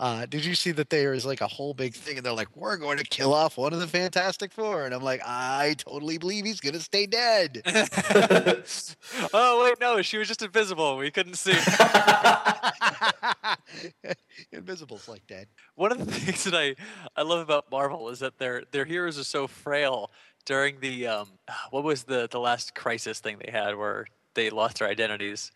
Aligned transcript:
Uh, 0.00 0.24
did 0.24 0.46
you 0.46 0.54
see 0.54 0.72
that 0.72 0.88
there 0.88 1.12
is 1.12 1.26
like 1.26 1.42
a 1.42 1.46
whole 1.46 1.74
big 1.74 1.92
thing, 1.94 2.16
and 2.16 2.24
they're 2.24 2.32
like, 2.32 2.56
"We're 2.56 2.78
going 2.78 2.96
to 2.96 3.04
kill 3.04 3.34
off 3.34 3.58
one 3.58 3.74
of 3.74 3.80
the 3.80 3.86
Fantastic 3.86 4.50
Four. 4.50 4.86
and 4.86 4.94
I'm 4.94 5.02
like, 5.02 5.20
I 5.26 5.74
totally 5.76 6.16
believe 6.16 6.46
he's 6.46 6.58
gonna 6.58 6.80
stay 6.80 7.04
dead. 7.04 7.60
oh 9.34 9.62
wait, 9.62 9.78
no, 9.78 10.00
she 10.00 10.16
was 10.16 10.26
just 10.26 10.40
invisible. 10.40 10.96
We 10.96 11.10
couldn't 11.10 11.34
see. 11.34 11.52
Invisible's 14.52 15.06
like 15.06 15.26
dead. 15.26 15.48
One 15.74 15.92
of 15.92 15.98
the 15.98 16.06
things 16.12 16.44
that 16.44 16.54
I, 16.54 16.76
I 17.14 17.20
love 17.20 17.40
about 17.40 17.70
Marvel 17.70 18.08
is 18.08 18.20
that 18.20 18.38
their 18.38 18.62
their 18.70 18.86
heroes 18.86 19.18
are 19.18 19.24
so 19.24 19.46
frail. 19.46 20.10
During 20.46 20.80
the 20.80 21.08
um, 21.08 21.28
what 21.72 21.84
was 21.84 22.04
the 22.04 22.26
the 22.30 22.40
last 22.40 22.74
crisis 22.74 23.20
thing 23.20 23.36
they 23.44 23.52
had 23.52 23.76
where 23.76 24.06
they 24.32 24.48
lost 24.48 24.78
their 24.78 24.88
identities? 24.88 25.52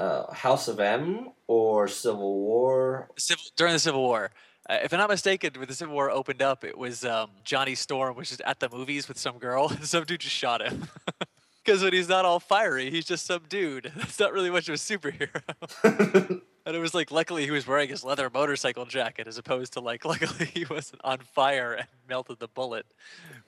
Uh, 0.00 0.32
House 0.32 0.66
of 0.66 0.80
M 0.80 1.30
or 1.46 1.86
Civil 1.86 2.40
War. 2.40 3.10
Civil, 3.18 3.44
during 3.56 3.74
the 3.74 3.78
Civil 3.78 4.02
War. 4.02 4.30
Uh, 4.68 4.78
if 4.82 4.92
I'm 4.92 4.98
not 4.98 5.10
mistaken, 5.10 5.52
when 5.56 5.68
the 5.68 5.74
Civil 5.74 5.94
War 5.94 6.10
opened 6.10 6.40
up, 6.40 6.64
it 6.64 6.76
was 6.76 7.04
um, 7.04 7.30
Johnny 7.44 7.74
Storm, 7.74 8.16
which 8.16 8.32
is 8.32 8.40
at 8.46 8.60
the 8.60 8.68
movies 8.70 9.08
with 9.08 9.18
some 9.18 9.38
girl, 9.38 9.68
and 9.70 9.86
some 9.86 10.04
dude 10.04 10.20
just 10.20 10.34
shot 10.34 10.62
him. 10.62 10.88
Because 11.62 11.82
when 11.82 11.92
he's 11.92 12.08
not 12.08 12.24
all 12.24 12.40
fiery, 12.40 12.90
he's 12.90 13.04
just 13.04 13.26
some 13.26 13.42
dude. 13.50 13.92
That's 13.96 14.18
not 14.18 14.32
really 14.32 14.48
much 14.48 14.70
of 14.70 14.74
a 14.74 14.78
superhero. 14.78 15.42
and 16.64 16.74
it 16.74 16.78
was 16.78 16.94
like, 16.94 17.10
luckily, 17.10 17.44
he 17.44 17.50
was 17.50 17.66
wearing 17.66 17.90
his 17.90 18.02
leather 18.02 18.30
motorcycle 18.30 18.86
jacket, 18.86 19.28
as 19.28 19.36
opposed 19.36 19.74
to 19.74 19.80
like, 19.80 20.06
luckily, 20.06 20.46
he 20.46 20.64
wasn't 20.64 21.02
on 21.04 21.18
fire 21.18 21.74
and 21.74 21.86
melted 22.08 22.38
the 22.40 22.48
bullet, 22.48 22.86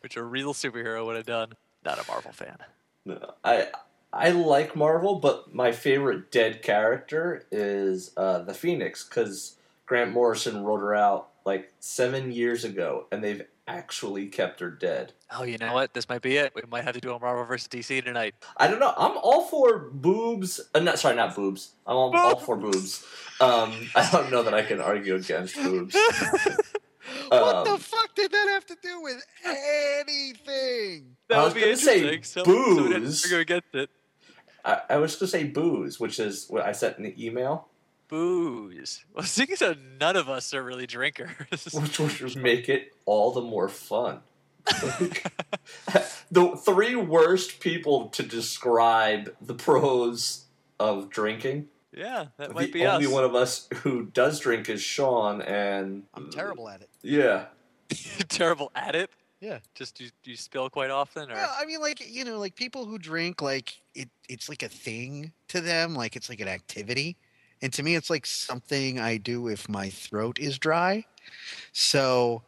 which 0.00 0.16
a 0.16 0.22
real 0.22 0.52
superhero 0.52 1.06
would 1.06 1.16
have 1.16 1.24
done. 1.24 1.54
Not 1.86 1.98
a 1.98 2.04
Marvel 2.06 2.32
fan. 2.32 2.58
No, 3.06 3.32
I 3.42 3.68
I 4.12 4.30
like 4.30 4.76
Marvel, 4.76 5.16
but 5.16 5.54
my 5.54 5.72
favorite 5.72 6.30
dead 6.30 6.62
character 6.62 7.46
is 7.50 8.12
uh, 8.16 8.40
the 8.40 8.54
Phoenix 8.54 9.04
because 9.08 9.56
Grant 9.86 10.12
Morrison 10.12 10.62
wrote 10.64 10.80
her 10.80 10.94
out 10.94 11.28
like 11.44 11.72
seven 11.80 12.30
years 12.30 12.64
ago, 12.64 13.06
and 13.10 13.24
they've 13.24 13.42
actually 13.66 14.26
kept 14.26 14.60
her 14.60 14.70
dead. 14.70 15.12
Oh, 15.34 15.44
you 15.44 15.56
know 15.56 15.72
what? 15.72 15.94
This 15.94 16.08
might 16.08 16.20
be 16.20 16.36
it. 16.36 16.52
We 16.54 16.62
might 16.70 16.84
have 16.84 16.94
to 16.94 17.00
do 17.00 17.12
a 17.14 17.18
Marvel 17.18 17.44
versus 17.44 17.68
DC 17.68 18.04
tonight. 18.04 18.34
I 18.58 18.66
don't 18.68 18.80
know. 18.80 18.92
I'm 18.98 19.16
all 19.16 19.46
for 19.46 19.78
boobs. 19.78 20.60
Uh, 20.74 20.80
not 20.80 20.98
sorry, 20.98 21.16
not 21.16 21.34
boobs. 21.34 21.70
I'm 21.86 21.96
all, 21.96 22.14
all 22.16 22.36
for 22.36 22.56
boobs. 22.56 23.04
Um, 23.40 23.72
I 23.94 24.08
don't 24.12 24.30
know 24.30 24.42
that 24.42 24.52
I 24.52 24.62
can 24.62 24.80
argue 24.80 25.14
against 25.14 25.54
boobs. 25.56 25.94
what 27.28 27.54
Um, 27.56 27.64
the 27.64 27.78
fuck 27.82 28.14
did 28.14 28.30
that 28.30 28.48
have 28.50 28.66
to 28.66 28.76
do 28.82 29.00
with 29.00 29.24
anything? 29.46 31.16
That 31.28 31.38
I 31.38 31.42
would 31.44 31.44
was 31.46 31.54
be 31.54 31.60
gonna 31.60 31.76
say 31.76 32.00
interesting. 32.02 32.22
Some- 32.24 32.44
someone 32.44 32.92
had 32.92 32.92
to 32.94 33.00
booze. 33.06 33.24
argue 33.24 33.38
against 33.38 33.74
it. 33.74 33.90
I, 34.64 34.80
I 34.90 34.96
was 34.96 35.14
going 35.16 35.20
to 35.20 35.26
say 35.26 35.44
booze, 35.44 35.98
which 35.98 36.18
is 36.18 36.46
what 36.48 36.64
I 36.64 36.72
sent 36.72 36.96
in 36.98 37.04
the 37.04 37.24
email, 37.26 37.68
Booze. 38.08 39.04
Well, 39.14 39.24
seeing 39.24 39.56
so 39.56 39.74
none 39.98 40.16
of 40.16 40.28
us 40.28 40.52
are 40.52 40.62
really 40.62 40.86
drinkers. 40.86 41.30
which 41.72 41.98
would 41.98 42.36
make 42.36 42.68
it 42.68 42.92
all 43.06 43.32
the 43.32 43.40
more 43.40 43.68
fun. 43.68 44.20
the 46.30 46.56
three 46.64 46.94
worst 46.94 47.58
people 47.60 48.08
to 48.10 48.22
describe 48.22 49.34
the 49.40 49.54
pros 49.54 50.44
of 50.78 51.10
drinking. 51.10 51.68
yeah, 51.92 52.26
that 52.36 52.54
might 52.54 52.66
the 52.66 52.72
be 52.72 52.86
only 52.86 53.06
us. 53.06 53.12
one 53.12 53.24
of 53.24 53.34
us 53.34 53.68
who 53.76 54.06
does 54.06 54.38
drink 54.40 54.68
is 54.68 54.80
Sean, 54.82 55.42
and 55.42 56.04
I'm 56.14 56.30
terrible 56.30 56.68
at 56.68 56.82
it. 56.82 56.90
Yeah, 57.02 57.46
Terrible 58.28 58.70
at 58.74 58.94
it. 58.94 59.10
Yeah. 59.42 59.58
Just 59.74 60.00
you, 60.00 60.08
you 60.22 60.36
spill 60.36 60.70
quite 60.70 60.90
often, 60.90 61.28
or 61.28 61.34
Well, 61.34 61.54
I 61.58 61.66
mean, 61.66 61.80
like 61.80 62.00
you 62.08 62.24
know, 62.24 62.38
like 62.38 62.54
people 62.54 62.86
who 62.86 62.96
drink, 62.96 63.42
like 63.42 63.76
it, 63.92 64.08
it's 64.28 64.48
like 64.48 64.62
a 64.62 64.68
thing 64.68 65.32
to 65.48 65.60
them, 65.60 65.96
like 65.96 66.14
it's 66.14 66.28
like 66.28 66.38
an 66.38 66.46
activity, 66.46 67.16
and 67.60 67.72
to 67.72 67.82
me, 67.82 67.96
it's 67.96 68.08
like 68.08 68.24
something 68.24 69.00
I 69.00 69.16
do 69.16 69.48
if 69.48 69.68
my 69.68 69.90
throat 69.90 70.38
is 70.38 70.60
dry. 70.60 71.04
So, 71.72 72.42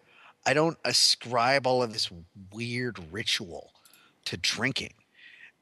I 0.46 0.54
don't 0.54 0.78
ascribe 0.84 1.66
all 1.66 1.82
of 1.82 1.92
this 1.92 2.10
weird 2.52 3.00
ritual 3.10 3.72
to 4.26 4.36
drinking, 4.36 4.94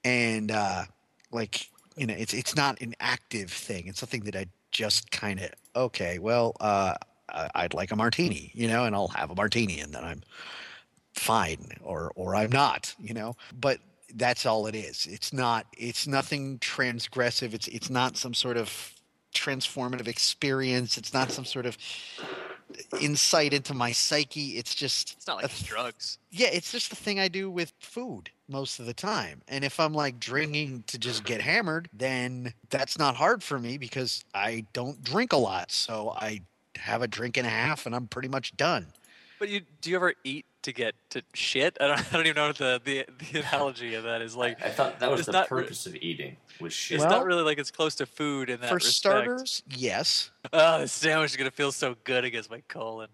and 0.05 0.51
uh, 0.51 0.85
like 1.31 1.71
you 1.97 2.07
know, 2.07 2.15
it's 2.15 2.35
it's 2.35 2.55
not 2.55 2.79
an 2.83 2.95
active 3.01 3.51
thing. 3.51 3.87
It's 3.87 4.01
something 4.01 4.25
that 4.25 4.37
I 4.37 4.49
just 4.71 5.11
kind 5.11 5.41
of 5.41 5.49
okay. 5.75 6.19
Well, 6.19 6.55
uh, 6.61 6.97
I'd 7.55 7.73
like 7.73 7.91
a 7.91 7.97
martini, 7.97 8.51
you 8.53 8.69
know, 8.69 8.85
and 8.85 8.95
I'll 8.95 9.09
have 9.09 9.31
a 9.31 9.35
martini, 9.35 9.81
and 9.81 9.95
then 9.95 10.05
I'm 10.05 10.23
fine 11.15 11.73
or 11.83 12.13
or 12.15 12.35
I'm 12.35 12.51
not, 12.51 12.95
you 12.99 13.15
know. 13.15 13.37
But 13.59 13.81
that's 14.15 14.47
all 14.47 14.67
it 14.67 14.75
is. 14.75 15.07
It's 15.07 15.33
not 15.33 15.67
it's 15.77 16.07
nothing 16.07 16.59
transgressive. 16.59 17.55
It's 17.55 17.69
it's 17.69 17.91
not 17.91 18.17
some 18.17 18.35
sort 18.35 18.57
of 18.57 18.95
transformative 19.35 20.09
experience. 20.09 20.99
It's 20.99 21.15
not 21.15 21.31
some 21.31 21.45
sort 21.45 21.67
of 21.67 21.77
insight 23.01 23.53
into 23.53 23.75
my 23.75 23.93
psyche. 23.93 24.59
It's 24.59 24.75
just 24.75 25.15
it's 25.17 25.27
not 25.27 25.43
like 25.43 25.51
th- 25.51 25.69
drugs. 25.69 26.19
yeah, 26.31 26.49
it's 26.49 26.73
just 26.73 26.91
the 26.91 26.97
thing 26.97 27.21
I 27.21 27.29
do 27.29 27.51
with 27.51 27.73
food 27.81 28.31
most 28.49 28.79
of 28.79 28.87
the 28.87 28.95
time. 28.95 29.43
And 29.49 29.65
if 29.65 29.81
I'm 29.81 29.95
like 29.95 30.21
drinking 30.21 30.85
to 30.89 30.99
just 30.99 31.25
get 31.25 31.41
hammered, 31.41 31.89
then 31.93 32.53
that's 32.71 32.99
not 32.99 33.17
hard 33.17 33.43
for 33.43 33.59
me 33.59 33.79
because 33.79 34.25
I 34.35 34.67
don't 34.73 35.03
drink 35.03 35.33
a 35.33 35.39
lot. 35.39 35.71
So 35.71 36.15
I 36.17 36.43
have 36.77 37.03
a 37.03 37.09
drink 37.09 37.37
and 37.37 37.47
a 37.47 37.51
half 37.51 37.87
and 37.87 37.95
I'm 37.95 38.07
pretty 38.07 38.29
much 38.29 38.57
done. 38.57 38.87
But 39.39 39.49
you 39.49 39.63
do 39.81 39.91
you 39.91 39.97
ever 39.97 40.15
eat 40.25 40.47
to 40.63 40.73
get 40.73 40.95
to 41.11 41.23
shit? 41.35 41.77
I 41.81 41.89
don't, 41.89 41.99
I 42.13 42.17
don't 42.17 42.27
even 42.27 42.37
know 42.37 42.47
what 42.49 42.57
the, 42.59 42.81
the 42.85 43.07
the 43.33 43.39
analogy 43.53 43.95
of 43.95 44.05
that 44.05 44.23
is 44.23 44.35
like. 44.37 44.63
I 44.65 44.71
thought 44.71 45.01
that 45.01 45.11
was 45.11 45.27
the 45.27 45.33
not 45.33 45.49
purpose 45.49 45.87
of 45.87 45.95
eating 45.97 46.37
was 46.61 46.73
shit. 46.73 46.97
It's 46.97 47.03
Well, 47.05 47.19
not 47.19 47.27
really 47.27 47.43
like 47.43 47.59
it's 47.59 47.71
close 47.71 47.95
to 47.97 48.07
food 48.07 48.51
in 48.51 48.61
that 48.61 48.69
For 48.69 48.77
respect. 48.77 48.95
starters, 48.95 49.63
yes. 49.71 50.31
oh, 50.53 50.81
the 50.81 50.89
sandwich 50.89 51.31
is 51.33 51.37
gonna 51.37 51.51
feel 51.51 51.73
so 51.73 51.97
good 52.05 52.25
against 52.25 52.51
my 52.51 52.63
colon. 52.69 53.09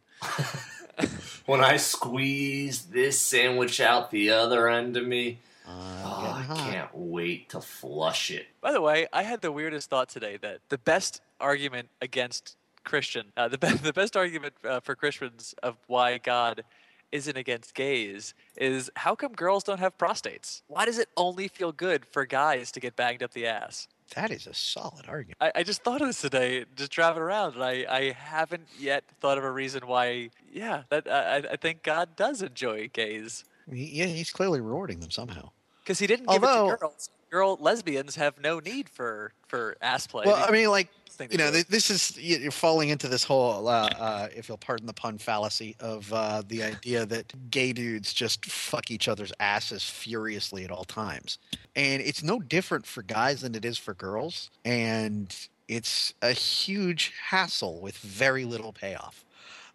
when 1.47 1.61
I 1.63 1.77
squeeze 1.77 2.83
this 2.87 3.21
sandwich 3.21 3.81
out 3.81 4.11
the 4.11 4.31
other 4.31 4.69
end 4.69 4.97
of 4.97 5.07
me, 5.07 5.39
Uh, 5.67 5.71
oh, 6.05 6.37
getting 6.47 6.51
I 6.67 6.71
can't 6.73 6.91
wait 6.95 7.49
to 7.51 7.61
flush 7.61 8.31
it. 8.31 8.47
By 8.61 8.73
the 8.73 8.81
way, 8.81 9.07
I 9.13 9.23
had 9.23 9.41
the 9.41 9.53
weirdest 9.53 9.91
thought 9.91 10.09
today 10.09 10.37
that 10.39 10.61
the 10.71 10.79
best 10.79 11.21
argument 11.41 11.89
against 12.03 12.57
Christian, 12.85 13.27
uh, 13.37 13.49
the, 13.49 13.59
be- 13.59 13.75
the 13.75 13.93
best 13.93 14.17
argument 14.17 14.55
uh, 14.65 14.81
for 14.81 14.95
Christians 14.97 15.55
of 15.63 15.77
why 15.87 16.19
God 16.19 16.65
isn't 17.13 17.37
against 17.37 17.75
gays 17.75 18.35
is 18.57 18.91
how 18.97 19.15
come 19.15 19.33
girls 19.33 19.65
don't 19.65 19.81
have 19.81 19.97
prostates? 19.99 20.63
Why 20.69 20.85
does 20.85 20.99
it 20.99 21.09
only 21.17 21.49
feel 21.49 21.73
good 21.73 22.05
for 22.07 22.27
guys 22.27 22.71
to 22.73 22.81
get 22.81 22.97
banged 22.97 23.23
up 23.23 23.33
the 23.33 23.47
ass? 23.47 23.89
That 24.15 24.31
is 24.31 24.47
a 24.47 24.55
solid 24.55 25.05
argument. 25.07 25.37
I, 25.41 25.53
I 25.57 25.63
just 25.63 25.83
thought 25.83 26.01
of 26.01 26.07
this 26.07 26.21
today, 26.21 26.65
just 26.77 26.91
driving 26.91 27.23
around, 27.23 27.55
and 27.55 27.63
I, 27.63 27.85
I 27.89 28.13
haven't 28.13 28.67
yet 28.79 29.05
thought 29.21 29.37
of 29.37 29.45
a 29.45 29.51
reason 29.51 29.87
why. 29.87 30.31
Yeah, 30.51 30.85
that 30.89 31.07
I, 31.11 31.37
I- 31.53 31.57
think 31.57 31.83
God 31.83 32.17
does 32.17 32.41
enjoy 32.43 32.89
gays 32.89 33.45
yeah, 33.71 34.07
he's 34.07 34.31
clearly 34.31 34.63
rewarding 34.63 35.01
them 35.01 35.11
somehow. 35.11 35.51
because 35.85 35.99
he 35.99 36.07
didn't 36.07 36.27
give 36.27 36.43
it 36.43 36.47
to 36.47 36.77
girls. 36.81 37.11
Girl 37.31 37.57
lesbians 37.61 38.17
have 38.17 38.41
no 38.41 38.61
need 38.61 38.89
for 38.89 39.33
for 39.47 39.77
ass 39.81 40.07
play. 40.07 40.25
Well, 40.27 40.43
I 40.47 40.51
mean, 40.51 40.69
like 40.71 40.89
you 41.31 41.37
know, 41.39 41.51
do. 41.51 41.63
this 41.65 41.91
is 41.91 42.17
you- 42.17 42.39
you're 42.39 42.51
falling 42.53 42.91
into 42.91 43.09
this 43.09 43.25
whole, 43.25 43.67
uh, 43.67 43.89
uh, 43.99 44.29
if 44.37 44.49
you'll 44.49 44.57
pardon 44.57 44.87
the 44.87 44.93
pun, 44.93 45.19
fallacy 45.19 45.75
of 45.81 46.13
uh, 46.13 46.43
the 46.47 46.63
idea 46.63 47.05
that 47.07 47.51
gay 47.51 47.73
dudes 47.73 48.13
just 48.15 48.47
fuck 48.47 48.91
each 48.91 49.09
other's 49.09 49.33
asses 49.41 49.83
furiously 49.83 50.65
at 50.65 50.71
all 50.71 50.85
times, 50.85 51.39
and 51.75 52.01
it's 52.03 52.23
no 52.23 52.39
different 52.39 52.87
for 52.87 53.03
guys 53.03 53.41
than 53.41 53.55
it 53.55 53.65
is 53.65 53.77
for 53.79 53.95
girls, 53.95 54.51
and 54.65 55.35
it's 55.67 56.15
a 56.23 56.33
huge 56.33 57.13
hassle 57.31 57.81
with 57.81 57.99
very 57.99 58.45
little 58.45 58.73
payoff. 58.73 59.25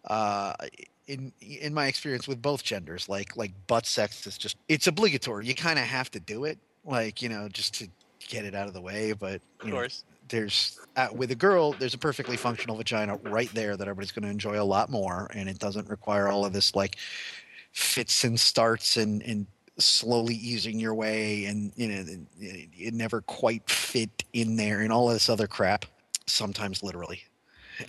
Uh, 0.04 0.54
in 1.06 1.32
in 1.40 1.74
my 1.74 1.86
experience 1.86 2.26
with 2.26 2.40
both 2.40 2.62
genders, 2.62 3.08
like 3.08 3.36
like 3.36 3.52
butt 3.66 3.86
sex 3.86 4.26
is 4.26 4.38
just 4.38 4.56
it's 4.68 4.86
obligatory. 4.86 5.46
You 5.46 5.54
kind 5.54 5.78
of 5.78 5.84
have 5.84 6.10
to 6.12 6.20
do 6.20 6.44
it, 6.44 6.58
like 6.84 7.22
you 7.22 7.28
know, 7.28 7.48
just 7.48 7.74
to 7.74 7.88
get 8.28 8.44
it 8.44 8.54
out 8.54 8.66
of 8.66 8.74
the 8.74 8.80
way. 8.80 9.12
But 9.12 9.36
of 9.60 9.66
you 9.66 9.70
know, 9.70 9.76
course. 9.76 10.04
there's 10.28 10.78
uh, 10.96 11.08
with 11.12 11.30
a 11.30 11.34
girl 11.34 11.72
there's 11.72 11.94
a 11.94 11.98
perfectly 11.98 12.36
functional 12.36 12.76
vagina 12.76 13.16
right 13.24 13.52
there 13.54 13.76
that 13.76 13.88
everybody's 13.88 14.12
going 14.12 14.24
to 14.24 14.30
enjoy 14.30 14.60
a 14.60 14.64
lot 14.64 14.90
more 14.90 15.30
and 15.34 15.48
it 15.48 15.58
doesn't 15.58 15.88
require 15.88 16.28
all 16.28 16.44
of 16.44 16.52
this 16.52 16.74
like 16.74 16.96
fits 17.72 18.24
and 18.24 18.38
starts 18.38 18.96
and 18.96 19.22
and 19.22 19.46
slowly 19.76 20.36
easing 20.36 20.78
your 20.78 20.94
way 20.94 21.46
and 21.46 21.72
you 21.74 21.88
know 21.88 22.04
it, 22.38 22.68
it 22.72 22.94
never 22.94 23.20
quite 23.22 23.68
fit 23.68 24.22
in 24.32 24.54
there 24.54 24.80
and 24.80 24.92
all 24.92 25.08
of 25.08 25.14
this 25.14 25.28
other 25.28 25.48
crap 25.48 25.84
sometimes 26.26 26.82
literally 26.82 27.22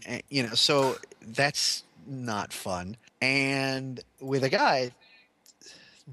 And, 0.07 0.23
you 0.29 0.41
know 0.41 0.55
so 0.55 0.97
that's 1.21 1.83
not 2.07 2.51
fun 2.51 2.97
and 3.21 3.99
with 4.19 4.43
a 4.43 4.49
guy 4.49 4.91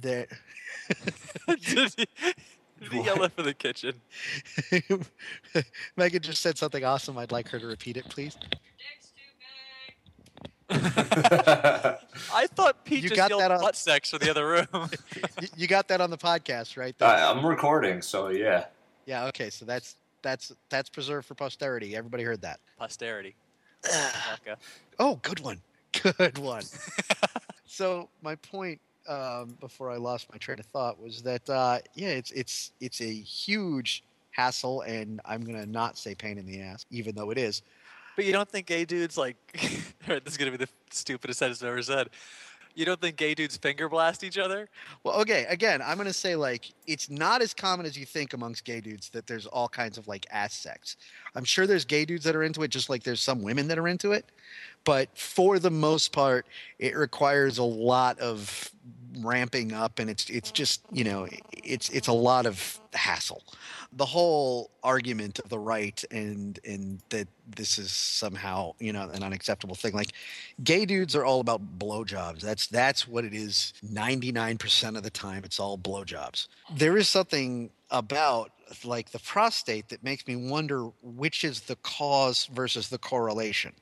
that 0.01 0.29
did 2.90 2.93
he, 2.93 2.99
did 2.99 3.00
he 3.00 3.06
yell 3.06 3.23
it 3.25 3.32
for 3.32 3.43
the 3.43 3.55
kitchen? 3.55 3.94
Megan 5.96 6.23
just 6.23 6.43
said 6.43 6.58
something 6.58 6.84
awesome. 6.84 7.19
I'd 7.19 7.32
like 7.32 7.49
her 7.49 7.58
to 7.58 7.67
repeat 7.67 7.96
it, 7.96 8.08
please. 8.08 8.37
I 10.75 12.46
thought 12.55 12.82
Pete 12.84 13.02
You 13.02 13.08
just 13.11 13.17
got 13.17 13.31
yelled 13.31 13.43
that 13.43 13.50
on- 13.50 13.61
butt 13.61 13.76
sex 13.76 14.11
for 14.11 14.19
the 14.19 14.31
other 14.31 14.46
room. 14.49 14.90
You 15.56 15.67
got 15.67 15.88
that 15.88 16.00
on 16.00 16.08
the 16.11 16.17
podcast, 16.17 16.76
right? 16.79 16.94
I, 17.02 17.31
I'm 17.31 17.44
recording, 17.44 18.00
so 18.00 18.29
yeah. 18.29 18.64
Yeah. 19.05 19.26
Okay. 19.26 19.50
So 19.50 19.64
that's 19.67 19.96
that's 20.23 20.52
that's 20.70 20.88
preserved 20.88 21.26
for 21.26 21.34
posterity. 21.34 21.94
Everybody 21.94 22.23
heard 22.23 22.40
that. 22.43 22.61
Posterity. 22.79 23.34
Wonka. 23.84 24.56
Oh, 24.99 25.17
good 25.23 25.40
one. 25.40 25.61
Good 25.93 26.38
one. 26.38 26.62
so 27.67 28.08
my 28.23 28.37
point 28.37 28.81
um, 29.09 29.57
before 29.61 29.91
I 29.91 29.97
lost 29.97 30.31
my 30.31 30.39
train 30.39 30.59
of 30.59 30.67
thought 30.67 31.01
was 31.01 31.23
that 31.23 31.49
uh, 31.49 31.79
yeah, 31.95 32.09
it's 32.09 32.31
it's 32.33 32.73
it's 32.81 33.01
a 33.01 33.13
huge 33.13 34.05
hassle, 34.31 34.83
and 34.83 35.21
I'm 35.25 35.45
gonna 35.45 35.67
not 35.67 35.99
say 35.99 36.15
pain 36.15 36.39
in 36.39 36.47
the 36.47 36.61
ass, 36.61 36.87
even 36.91 37.15
though 37.15 37.31
it 37.31 37.39
is. 37.39 37.63
But 38.17 38.25
you 38.25 38.33
don't 38.33 38.49
think 38.49 38.67
gay 38.67 38.85
dudes 38.85 39.17
like 39.17 39.37
this 40.07 40.21
is 40.27 40.37
gonna 40.37 40.51
be 40.51 40.57
the 40.57 40.69
stupidest 40.91 41.39
sentence 41.39 41.63
I've 41.63 41.69
ever 41.69 41.83
said. 41.83 42.11
You 42.75 42.87
don't 42.87 43.01
think 43.01 43.17
gay 43.17 43.35
dudes 43.35 43.59
finger 43.59 43.87
blast 43.89 44.25
each 44.25 44.39
other? 44.39 44.67
Well, 45.05 45.21
okay, 45.21 45.45
again, 45.49 45.83
I'm 45.83 45.99
gonna 45.99 46.13
say 46.13 46.37
like 46.37 46.73
it's 46.87 47.11
not 47.11 47.43
as 47.43 47.53
common 47.53 47.85
as 47.85 47.99
you 47.99 48.07
think 48.07 48.33
amongst 48.33 48.65
gay 48.65 48.81
dudes 48.81 49.11
that 49.11 49.27
there's 49.27 49.47
all 49.47 49.69
kinds 49.69 49.99
of 49.99 50.09
like 50.09 50.27
ass 50.31 50.55
sex. 50.55 50.97
I'm 51.35 51.45
sure 51.45 51.67
there's 51.67 51.85
gay 51.85 52.05
dudes 52.05 52.25
that 52.25 52.35
are 52.35 52.43
into 52.43 52.63
it, 52.63 52.69
just 52.69 52.89
like 52.89 53.03
there's 53.03 53.21
some 53.21 53.43
women 53.43 53.69
that 53.69 53.79
are 53.79 53.89
into 53.89 54.13
it. 54.13 54.31
But 54.84 55.17
for 55.17 55.58
the 55.58 55.70
most 55.70 56.12
part, 56.12 56.46
it 56.79 56.96
requires 56.96 57.58
a 57.58 57.62
lot 57.62 58.19
of 58.19 58.70
ramping 59.19 59.73
up, 59.73 59.99
and 59.99 60.08
it's 60.08 60.29
it's 60.31 60.50
just 60.50 60.82
you 60.90 61.05
know 61.05 61.29
it's 61.52 61.88
it's 61.90 62.08
a 62.08 62.12
lot 62.12 62.46
of 62.46 62.81
hassle. 62.94 63.43
The 63.94 64.06
whole 64.06 64.70
argument 64.82 65.38
of 65.38 65.50
the 65.50 65.58
right 65.58 66.02
and 66.11 66.58
and 66.64 67.00
that 67.11 67.29
this 67.56 67.79
is 67.79 67.93
somehow 67.93 68.75
you 68.79 68.93
know 68.93 69.08
an 69.11 69.23
unacceptable 69.23 69.75
thing. 69.75 69.93
Like 69.93 70.12
gay 70.62 70.84
dudes 70.84 71.14
are 71.14 71.25
all 71.25 71.40
about 71.40 71.79
blowjobs. 71.79 72.40
That's 72.40 72.67
that's 72.67 73.06
what 73.06 73.25
it 73.25 73.34
is. 73.34 73.73
Ninety 73.82 74.32
nine 74.32 74.58
percent 74.58 74.96
of 74.96 75.02
the 75.02 75.11
time, 75.11 75.44
it's 75.44 75.61
all 75.61 75.79
blowjobs. 75.79 76.49
There 76.75 76.96
is 76.96 77.08
something 77.08 77.70
about 77.90 78.52
like 78.84 79.11
the 79.11 79.19
prostate 79.19 79.88
that 79.90 80.02
makes 80.02 80.26
me 80.26 80.34
wonder 80.37 80.87
which 81.02 81.44
is 81.44 81.61
the 81.61 81.76
cause 81.76 82.46
versus 82.46 82.88
the 82.88 82.99
correlation. 82.99 83.73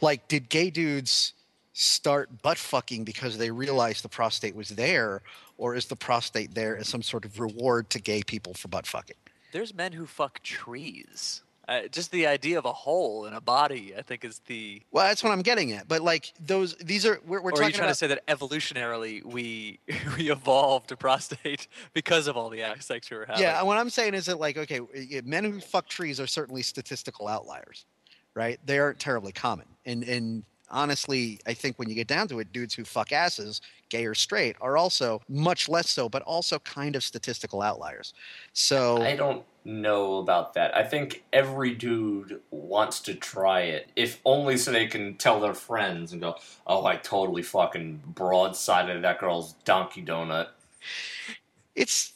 Like, 0.00 0.28
did 0.28 0.48
gay 0.48 0.70
dudes 0.70 1.34
start 1.72 2.42
butt 2.42 2.56
fucking 2.58 3.04
because 3.04 3.36
they 3.36 3.50
realized 3.50 4.04
the 4.04 4.08
prostate 4.08 4.54
was 4.54 4.70
there, 4.70 5.22
or 5.58 5.74
is 5.74 5.86
the 5.86 5.96
prostate 5.96 6.54
there 6.54 6.76
as 6.76 6.88
some 6.88 7.02
sort 7.02 7.24
of 7.24 7.38
reward 7.38 7.90
to 7.90 8.00
gay 8.00 8.22
people 8.22 8.54
for 8.54 8.68
butt 8.68 8.86
fucking? 8.86 9.16
There's 9.52 9.74
men 9.74 9.92
who 9.92 10.06
fuck 10.06 10.42
trees. 10.42 11.42
Uh, 11.66 11.82
just 11.90 12.10
the 12.10 12.26
idea 12.26 12.58
of 12.58 12.66
a 12.66 12.72
hole 12.72 13.24
in 13.24 13.32
a 13.32 13.40
body, 13.40 13.94
I 13.96 14.02
think, 14.02 14.24
is 14.24 14.40
the. 14.46 14.82
Well, 14.90 15.06
that's 15.06 15.24
what 15.24 15.32
I'm 15.32 15.40
getting 15.40 15.72
at. 15.72 15.88
But 15.88 16.02
like 16.02 16.32
those, 16.38 16.74
these 16.76 17.06
are 17.06 17.20
we're, 17.26 17.40
we're 17.40 17.52
or 17.52 17.62
are 17.62 17.64
you 17.64 17.72
trying 17.72 17.84
about. 17.84 17.88
to 17.88 17.94
say 17.94 18.06
that 18.08 18.26
evolutionarily 18.26 19.24
we 19.24 19.78
we 20.18 20.30
evolved 20.30 20.92
a 20.92 20.96
prostate 20.96 21.68
because 21.94 22.26
of 22.26 22.36
all 22.36 22.50
the 22.50 22.62
acts 22.62 22.86
sex 22.86 23.10
we 23.10 23.16
were 23.16 23.24
having? 23.26 23.42
Yeah, 23.42 23.62
what 23.62 23.78
I'm 23.78 23.88
saying 23.88 24.12
is 24.12 24.26
that 24.26 24.38
like 24.38 24.58
okay, 24.58 24.80
men 25.24 25.44
who 25.44 25.58
fuck 25.58 25.88
trees 25.88 26.20
are 26.20 26.26
certainly 26.26 26.60
statistical 26.60 27.28
outliers, 27.28 27.86
right? 28.34 28.60
They 28.66 28.78
aren't 28.78 28.98
terribly 28.98 29.32
common, 29.32 29.66
and 29.86 30.04
and 30.04 30.44
honestly, 30.70 31.38
I 31.46 31.54
think 31.54 31.78
when 31.78 31.88
you 31.88 31.94
get 31.94 32.06
down 32.06 32.28
to 32.28 32.40
it, 32.40 32.52
dudes 32.52 32.74
who 32.74 32.84
fuck 32.84 33.12
asses, 33.12 33.60
gay 33.88 34.06
or 34.06 34.14
straight, 34.14 34.56
are 34.60 34.76
also 34.76 35.22
much 35.28 35.68
less 35.68 35.90
so, 35.90 36.08
but 36.08 36.22
also 36.22 36.58
kind 36.60 36.96
of 36.96 37.04
statistical 37.04 37.62
outliers. 37.62 38.14
So 38.52 39.02
I 39.02 39.16
don't 39.16 39.44
know 39.64 40.18
about 40.18 40.54
that. 40.54 40.76
I 40.76 40.82
think 40.84 41.24
every 41.32 41.74
dude 41.74 42.40
wants 42.50 43.00
to 43.00 43.14
try 43.14 43.60
it, 43.60 43.88
if 43.96 44.20
only 44.24 44.56
so 44.56 44.72
they 44.72 44.86
can 44.86 45.14
tell 45.16 45.40
their 45.40 45.54
friends 45.54 46.12
and 46.12 46.20
go, 46.20 46.36
"Oh, 46.66 46.84
I 46.84 46.96
totally 46.96 47.42
fucking 47.42 48.02
broadsided 48.14 49.02
that 49.02 49.18
girl's 49.20 49.54
donkey 49.64 50.02
donut." 50.02 50.48
it's 51.74 52.12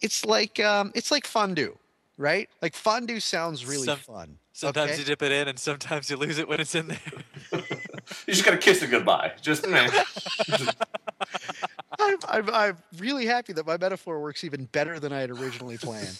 it's 0.00 0.24
like 0.24 0.60
um, 0.60 0.92
it's 0.94 1.10
like 1.10 1.26
fondue, 1.26 1.76
right? 2.16 2.48
Like 2.62 2.74
fondue 2.74 3.20
sounds 3.20 3.66
really 3.66 3.86
Some- 3.86 3.98
fun. 3.98 4.38
Sometimes 4.56 4.92
okay? 4.92 5.00
you 5.00 5.04
dip 5.04 5.20
it 5.20 5.32
in, 5.32 5.48
and 5.48 5.58
sometimes 5.58 6.08
you 6.08 6.16
lose 6.16 6.38
it 6.38 6.48
when 6.48 6.60
it's 6.60 6.74
in 6.74 6.88
there. 6.88 6.98
You 8.26 8.32
just 8.32 8.42
gotta 8.42 8.56
kiss 8.56 8.82
it 8.82 8.90
goodbye. 8.90 9.32
Just 9.42 9.68
meh. 9.68 9.90
I'm, 11.98 12.16
I'm, 12.26 12.50
I'm 12.50 12.76
really 12.96 13.26
happy 13.26 13.52
that 13.52 13.66
my 13.66 13.76
metaphor 13.76 14.18
works 14.18 14.44
even 14.44 14.64
better 14.64 14.98
than 14.98 15.12
I 15.12 15.20
had 15.20 15.30
originally 15.30 15.76
planned. 15.76 16.18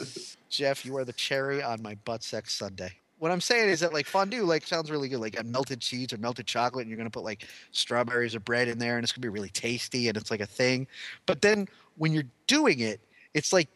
Jeff, 0.50 0.84
you 0.84 0.98
are 0.98 1.04
the 1.06 1.14
cherry 1.14 1.62
on 1.62 1.80
my 1.80 1.94
butt 2.04 2.22
sex 2.22 2.52
Sunday. 2.52 2.92
What 3.18 3.30
I'm 3.30 3.40
saying 3.40 3.70
is 3.70 3.80
that 3.80 3.94
like 3.94 4.06
fondue 4.06 4.42
like 4.42 4.66
sounds 4.66 4.90
really 4.90 5.08
good, 5.08 5.20
like 5.20 5.40
a 5.40 5.44
melted 5.44 5.80
cheese 5.80 6.12
or 6.12 6.18
melted 6.18 6.46
chocolate, 6.46 6.82
and 6.82 6.90
you're 6.90 6.98
gonna 6.98 7.08
put 7.08 7.24
like 7.24 7.48
strawberries 7.70 8.34
or 8.34 8.40
bread 8.40 8.68
in 8.68 8.78
there, 8.78 8.96
and 8.96 9.04
it's 9.04 9.12
gonna 9.12 9.22
be 9.22 9.30
really 9.30 9.48
tasty, 9.48 10.08
and 10.08 10.16
it's 10.18 10.30
like 10.30 10.40
a 10.40 10.46
thing. 10.46 10.86
But 11.24 11.40
then 11.40 11.68
when 11.96 12.12
you're 12.12 12.28
doing 12.46 12.80
it, 12.80 13.00
it's 13.32 13.54
like 13.54 13.70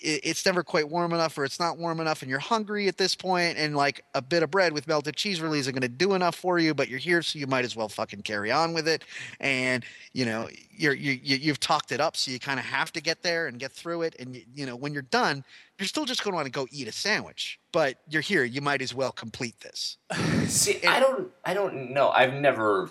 it, 0.00 0.20
it's 0.24 0.44
never 0.44 0.62
quite 0.62 0.88
warm 0.88 1.12
enough, 1.12 1.36
or 1.38 1.44
it's 1.44 1.60
not 1.60 1.78
warm 1.78 2.00
enough, 2.00 2.22
and 2.22 2.30
you're 2.30 2.38
hungry 2.38 2.88
at 2.88 2.96
this 2.96 3.14
point, 3.14 3.58
and 3.58 3.76
like 3.76 4.04
a 4.14 4.22
bit 4.22 4.42
of 4.42 4.50
bread 4.50 4.72
with 4.72 4.86
melted 4.86 5.16
cheese 5.16 5.40
really 5.40 5.58
isn't 5.58 5.74
gonna 5.74 5.88
do 5.88 6.14
enough 6.14 6.34
for 6.34 6.58
you. 6.58 6.74
But 6.74 6.88
you're 6.88 6.98
here, 6.98 7.22
so 7.22 7.38
you 7.38 7.46
might 7.46 7.64
as 7.64 7.76
well 7.76 7.88
fucking 7.88 8.22
carry 8.22 8.50
on 8.50 8.72
with 8.72 8.88
it, 8.88 9.04
and 9.40 9.84
you 10.12 10.24
know 10.24 10.48
you're 10.70 10.94
you, 10.94 11.18
you 11.22 11.36
you've 11.36 11.60
talked 11.60 11.92
it 11.92 12.00
up 12.00 12.16
so 12.16 12.30
you 12.30 12.38
kind 12.38 12.60
of 12.60 12.64
have 12.64 12.92
to 12.92 13.00
get 13.00 13.22
there 13.22 13.48
and 13.48 13.58
get 13.58 13.72
through 13.72 14.02
it 14.02 14.14
and 14.18 14.36
you, 14.36 14.42
you 14.54 14.66
know 14.66 14.76
when 14.76 14.92
you're 14.92 15.02
done 15.02 15.44
you're 15.78 15.88
still 15.88 16.04
just 16.04 16.22
going 16.22 16.32
to 16.32 16.36
want 16.36 16.46
to 16.46 16.52
go 16.52 16.66
eat 16.70 16.86
a 16.86 16.92
sandwich 16.92 17.58
but 17.72 17.98
you're 18.08 18.22
here 18.22 18.44
you 18.44 18.60
might 18.60 18.80
as 18.80 18.94
well 18.94 19.10
complete 19.10 19.58
this 19.60 19.96
See, 20.48 20.82
I 20.86 20.98
don't, 20.98 21.28
I 21.44 21.52
don't 21.52 21.90
know. 21.90 22.08
I've 22.08 22.32
never 22.32 22.90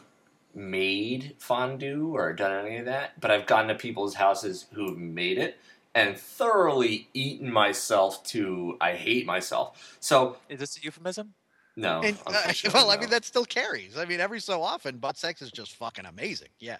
made 0.53 1.35
fondue 1.39 2.15
or 2.15 2.31
done 2.33 2.65
any 2.65 2.77
of 2.77 2.85
that, 2.85 3.19
but 3.19 3.31
I've 3.31 3.47
gone 3.47 3.67
to 3.67 3.75
people's 3.75 4.13
houses 4.13 4.67
who've 4.73 4.97
made 4.97 5.39
it 5.39 5.57
and 5.97 6.17
thoroughly 6.17 7.09
eaten 7.13 7.51
myself 7.51 8.23
to 8.25 8.77
I 8.79 8.93
hate 8.93 9.25
myself. 9.25 9.97
So 9.99 10.37
Is 10.49 10.59
this 10.59 10.77
a 10.77 10.81
euphemism? 10.81 11.33
no, 11.79 12.01
and 12.03 12.17
uh, 12.25 12.31
unfortunately, 12.31 12.71
well 12.79 12.89
i 12.89 12.97
mean 12.97 13.09
that 13.11 13.23
still 13.23 13.45
carries 13.45 13.97
i 13.99 14.03
mean 14.05 14.19
every 14.19 14.39
so 14.39 14.63
often 14.63 14.97
butt 14.97 15.15
sex 15.15 15.43
is 15.43 15.51
just 15.51 15.75
fucking 15.75 16.05
amazing 16.07 16.49
yeah 16.59 16.77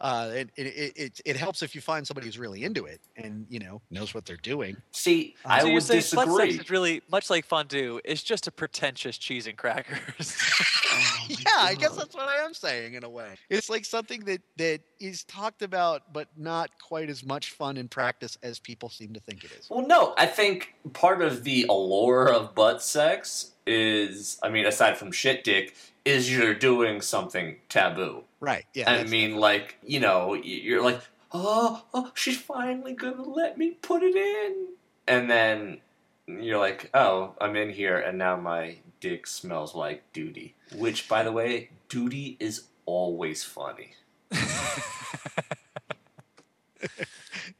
uh, 0.00 0.30
it, 0.32 0.48
it, 0.54 0.66
it, 0.66 0.92
it, 0.96 1.20
it 1.24 1.36
helps 1.36 1.60
if 1.60 1.74
you 1.74 1.80
find 1.80 2.06
somebody 2.06 2.24
who's 2.28 2.38
really 2.38 2.62
into 2.62 2.84
it 2.84 3.00
and 3.16 3.46
you 3.50 3.58
know 3.58 3.82
knows 3.90 4.14
what 4.14 4.24
they're 4.24 4.36
doing 4.36 4.76
See, 4.92 5.34
I 5.44 5.62
so 5.62 5.72
would 5.72 5.82
saying 5.82 6.04
butt 6.14 6.26
disagree. 6.26 6.52
sex 6.52 6.64
is 6.64 6.70
really 6.70 7.02
much 7.10 7.30
like 7.30 7.44
fondue. 7.44 8.00
It's 8.04 8.22
just 8.22 8.46
a 8.46 8.52
pretentious 8.52 9.18
cheese 9.18 9.48
and 9.48 9.56
crackers. 9.58 10.36
yeah 11.28 11.38
i 11.58 11.74
guess 11.74 11.94
that's 11.96 12.14
what 12.14 12.28
i 12.28 12.36
am 12.44 12.52
saying 12.54 12.94
in 12.94 13.04
a 13.04 13.08
way 13.08 13.28
it's 13.50 13.68
like 13.70 13.84
something 13.84 14.24
that 14.24 14.40
that 14.56 14.80
is 15.00 15.24
talked 15.24 15.62
about 15.62 16.12
but 16.12 16.28
not 16.36 16.70
quite 16.80 17.08
as 17.10 17.24
much 17.24 17.52
fun 17.52 17.76
in 17.76 17.88
practice 17.88 18.36
as 18.42 18.58
people 18.58 18.88
seem 18.88 19.12
to 19.12 19.20
think 19.20 19.44
it 19.44 19.52
is 19.52 19.68
Well, 19.70 19.86
no, 19.86 20.14
I 20.18 20.26
think 20.26 20.74
part 20.92 21.22
of 21.22 21.44
the 21.44 21.66
allure 21.68 22.32
of 22.32 22.54
butt 22.54 22.82
sex 22.82 23.52
is, 23.66 24.38
I 24.42 24.48
mean, 24.48 24.66
aside 24.66 24.96
from 24.96 25.12
shit 25.12 25.44
dick, 25.44 25.74
is 26.04 26.32
you're 26.34 26.54
doing 26.54 27.00
something 27.00 27.56
taboo. 27.68 28.24
right 28.40 28.64
yeah 28.74 28.88
I 28.90 28.92
that's- 28.94 29.10
mean, 29.10 29.36
like, 29.36 29.76
you 29.84 30.00
know, 30.00 30.34
you're 30.34 30.82
like, 30.82 31.00
oh, 31.32 31.84
oh, 31.94 32.10
she's 32.14 32.38
finally 32.40 32.94
gonna 32.94 33.22
let 33.22 33.56
me 33.58 33.72
put 33.72 34.02
it 34.02 34.16
in. 34.16 34.68
And 35.06 35.30
then 35.30 35.78
you're 36.26 36.58
like, 36.58 36.90
oh, 36.94 37.34
I'm 37.40 37.54
in 37.56 37.70
here, 37.70 37.98
and 37.98 38.18
now 38.18 38.36
my 38.36 38.76
dick 39.00 39.26
smells 39.26 39.74
like 39.74 40.12
duty. 40.12 40.54
Which, 40.74 41.08
by 41.08 41.22
the 41.22 41.32
way, 41.32 41.70
duty 41.88 42.36
is 42.40 42.64
always 42.86 43.44
funny. 43.44 43.94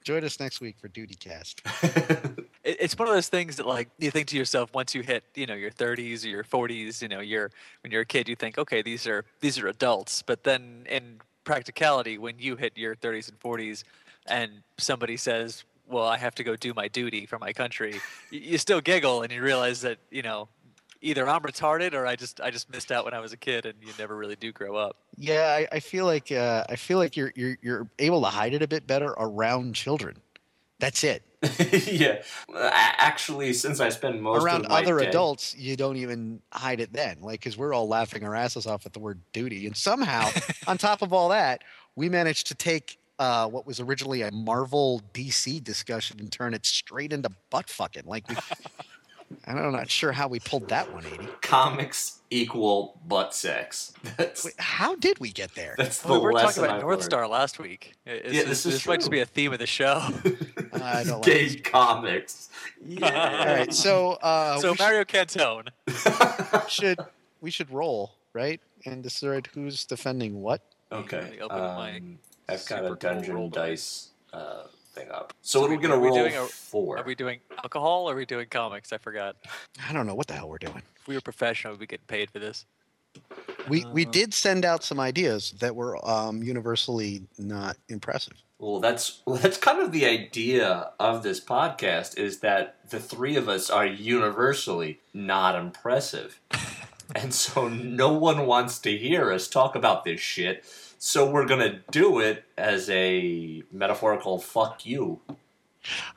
join 0.09 0.25
us 0.25 0.41
next 0.41 0.61
week 0.61 0.77
for 0.79 0.89
duty 0.89 1.15
cast 1.15 1.61
it's 2.65 2.99
one 2.99 3.09
of 3.09 3.15
those 3.15 3.29
things 3.29 3.57
that 3.57 3.67
like 3.67 3.89
you 3.99 4.11
think 4.11 4.27
to 4.27 4.37
yourself 4.37 4.73
once 4.73 4.95
you 4.95 5.03
hit 5.03 5.23
you 5.35 5.45
know 5.45 5.55
your 5.55 5.71
30s 5.71 6.25
or 6.25 6.29
your 6.29 6.45
40s 6.45 7.03
you 7.03 7.09
know 7.09 7.21
you're 7.21 7.51
when 7.83 7.93
you're 7.93 8.03
a 8.03 8.07
kid 8.07 8.29
you 8.29 8.35
think 8.37 8.57
okay 8.59 8.81
these 8.81 9.07
are 9.07 9.25
these 9.41 9.59
are 9.59 9.69
adults 9.69 10.23
but 10.23 10.45
then 10.45 10.87
in 10.89 11.21
practicality 11.45 12.17
when 12.17 12.39
you 12.39 12.57
hit 12.57 12.73
your 12.77 12.95
30s 12.95 13.29
and 13.29 13.39
40s 13.39 13.85
and 14.27 14.51
somebody 14.79 15.17
says 15.17 15.65
well 15.87 16.07
i 16.07 16.17
have 16.17 16.35
to 16.35 16.45
go 16.45 16.57
do 16.57 16.73
my 16.75 16.89
duty 16.89 17.27
for 17.27 17.39
my 17.39 17.53
country 17.53 18.01
you, 18.31 18.41
you 18.41 18.59
still 18.59 18.81
giggle 18.81 19.23
and 19.23 19.33
you 19.33 19.43
realize 19.43 19.81
that 19.83 19.99
you 20.11 20.23
know 20.23 20.49
either 21.01 21.29
i'm 21.29 21.41
retarded 21.43 21.93
or 21.95 22.07
i 22.07 22.17
just 22.17 22.41
i 22.41 22.51
just 22.51 22.71
missed 22.71 22.91
out 22.91 23.05
when 23.05 23.15
i 23.15 23.21
was 23.21 23.33
a 23.33 23.37
kid 23.37 23.67
and 23.67 23.75
you 23.81 23.93
never 23.99 24.17
really 24.17 24.37
do 24.37 24.53
grow 24.53 24.77
up 24.77 24.97
Yeah, 25.17 25.47
I, 25.59 25.77
I 25.77 25.81
feel 25.81 26.05
like 26.07 26.31
uh, 26.31 26.65
I 26.69 26.77
feel 26.77 26.99
like 26.99 27.17
you're 27.17 27.33
you're 27.35 27.57
you're 27.63 27.91
able 27.99 28.21
to 28.23 28.29
hide 28.29 28.55
it 28.55 28.63
a 28.63 28.69
bit 28.69 28.87
better 28.87 29.15
around 29.19 29.75
children. 29.75 30.17
That's 30.79 31.03
it. 31.03 31.23
yeah. 31.91 32.23
Actually, 32.57 33.53
since 33.53 33.81
I 33.81 33.89
spend 33.89 34.23
most 34.23 34.45
around 34.45 34.65
of 34.65 34.71
my 34.71 34.77
time 34.83 34.85
around 34.85 34.95
other 34.95 35.03
day- 35.05 35.09
adults, 35.09 35.57
you 35.57 35.75
don't 35.77 35.97
even 35.97 36.41
hide 36.53 36.81
it 36.81 36.93
then, 36.93 37.19
like 37.21 37.41
because 37.41 37.57
we're 37.57 37.73
all 37.75 37.89
laughing 37.89 38.25
our 38.25 38.35
asses 38.35 38.67
off 38.67 38.87
at 38.87 38.93
the 38.93 39.01
word 39.01 39.21
duty, 39.33 39.67
and 39.67 39.77
somehow, 39.77 40.29
on 40.69 40.79
top 40.79 41.03
of 41.03 41.13
all 41.13 41.31
that, 41.31 41.63
we 41.97 42.09
managed 42.09 42.47
to 42.49 42.55
take 42.55 42.99
uh, 43.19 43.49
what 43.49 43.67
was 43.67 43.81
originally 43.81 44.23
a 44.23 44.31
Marvel 44.31 45.03
DC 45.15 45.63
discussion 45.65 46.21
and 46.21 46.31
turn 46.31 46.55
it 46.55 46.65
straight 46.65 47.13
into 47.13 47.31
butt 47.51 47.69
fucking. 47.69 48.05
Like 48.07 48.29
we, 48.29 48.37
I'm 49.57 49.73
not 49.73 49.91
sure 49.91 50.13
how 50.13 50.29
we 50.29 50.41
pulled 50.41 50.69
that 50.69 50.93
180. 50.93 51.33
comics 51.41 52.21
equal 52.31 53.01
butt 53.07 53.33
sex. 53.35 53.93
That's 54.19 54.45
Wait, 54.45 54.55
how 54.59 54.95
did 54.97 55.19
we 55.19 55.31
get 55.33 55.55
there? 55.55 55.75
that's 55.79 56.03
the 56.03 56.09
Well, 56.09 56.19
we 56.21 56.25
were 56.27 56.33
talking 56.33 56.63
about 56.65 56.77
I've 56.77 56.83
North 56.83 56.99
learned. 56.99 57.05
Star 57.05 57.27
last 57.29 57.59
week. 57.59 57.95
Is 58.05 58.35
Yeah, 58.35 58.41
this, 58.43 58.49
this 58.49 58.67
is 58.67 58.73
this 58.75 58.87
might 58.87 58.99
just 59.01 59.11
be 59.11 59.21
a 59.21 59.25
theme 59.27 59.53
of 59.55 59.59
the 59.59 59.67
show. 59.67 60.03
I 60.75 61.05
don't 61.05 61.25
Gay 61.25 61.49
this. 61.49 61.61
comics. 61.63 62.51
Yeah. 62.87 63.07
All 63.41 63.47
right, 63.47 63.73
so 63.73 64.13
uh, 64.23 64.59
so 64.61 64.73
we 64.73 64.77
should- 64.77 64.83
Mario 64.85 65.05
Cantone. 65.05 65.69
should 66.69 66.99
we 67.41 67.51
should 67.51 67.71
roll 67.71 68.13
right? 68.35 68.61
And 68.85 69.03
decide 69.03 69.49
who's 69.55 69.85
defending 69.87 70.41
what. 70.43 70.61
Okay. 70.93 71.21
Let 71.21 71.31
me 71.33 71.41
open 71.41 71.59
my 71.59 71.97
Um, 71.97 72.19
I've 72.49 72.65
got 72.67 72.85
a 72.85 72.89
super 72.89 72.89
cool 72.89 72.95
dungeon 72.97 73.51
dice 73.51 74.09
uh, 74.33 74.65
thing 74.99 75.11
up. 75.11 75.33
So 75.43 75.59
So, 75.59 75.61
what 75.61 75.67
are 75.67 75.71
we 75.71 75.77
we- 75.77 75.83
gonna 75.83 75.99
we 75.99 76.09
roll 76.09 76.17
doing 76.19 76.37
a- 76.37 76.47
for? 76.47 76.99
Are 76.99 77.05
we 77.05 77.15
doing 77.15 77.41
alcohol 77.63 78.09
or 78.09 78.13
are 78.13 78.17
we 78.17 78.27
doing 78.27 78.47
comics? 78.51 78.93
I 78.93 78.99
forgot. 78.99 79.37
I 79.89 79.93
don't 79.93 80.07
know 80.07 80.15
what 80.15 80.27
the 80.27 80.35
hell 80.35 80.49
we're 80.49 80.59
doing. 80.59 80.83
If 80.97 81.07
we 81.09 81.15
were 81.15 81.21
professional, 81.21 81.73
we'd 81.75 81.81
be 81.81 81.87
getting 81.87 82.07
paid 82.07 82.31
for 82.31 82.39
this. 82.39 82.67
We 83.69 83.85
we 83.93 84.07
Uh. 84.07 84.11
did 84.11 84.35
send 84.35 84.65
out 84.65 84.85
some 84.85 85.01
ideas 85.01 85.53
that 85.61 85.75
were 85.75 85.97
um, 86.09 86.43
universally 86.43 87.23
not 87.39 87.77
impressive. 87.89 88.35
Well, 88.59 88.81
that's 88.81 89.23
well, 89.25 89.37
that's 89.37 89.57
kind 89.57 89.81
of 89.81 89.93
the 89.93 90.05
idea 90.07 90.91
of 90.99 91.23
this 91.23 91.41
podcast 91.41 92.19
is 92.19 92.41
that 92.41 92.77
the 92.91 92.99
three 93.01 93.37
of 93.37 93.49
us 93.49 93.71
are 93.71 93.87
universally 93.87 95.01
not 95.15 95.55
impressive. 95.55 96.41
and 97.15 97.33
so 97.33 97.69
no 97.69 98.13
one 98.13 98.47
wants 98.47 98.79
to 98.81 98.97
hear 98.97 99.33
us 99.33 99.49
talk 99.49 99.75
about 99.75 100.05
this 100.05 100.21
shit. 100.21 100.65
So 100.99 101.31
we're 101.31 101.47
going 101.47 101.61
to 101.61 101.81
do 101.93 102.19
it 102.19 102.45
as 102.57 102.91
a 102.91 103.63
metaphorical 103.71 104.39
fuck 104.39 104.85
you. 104.85 105.21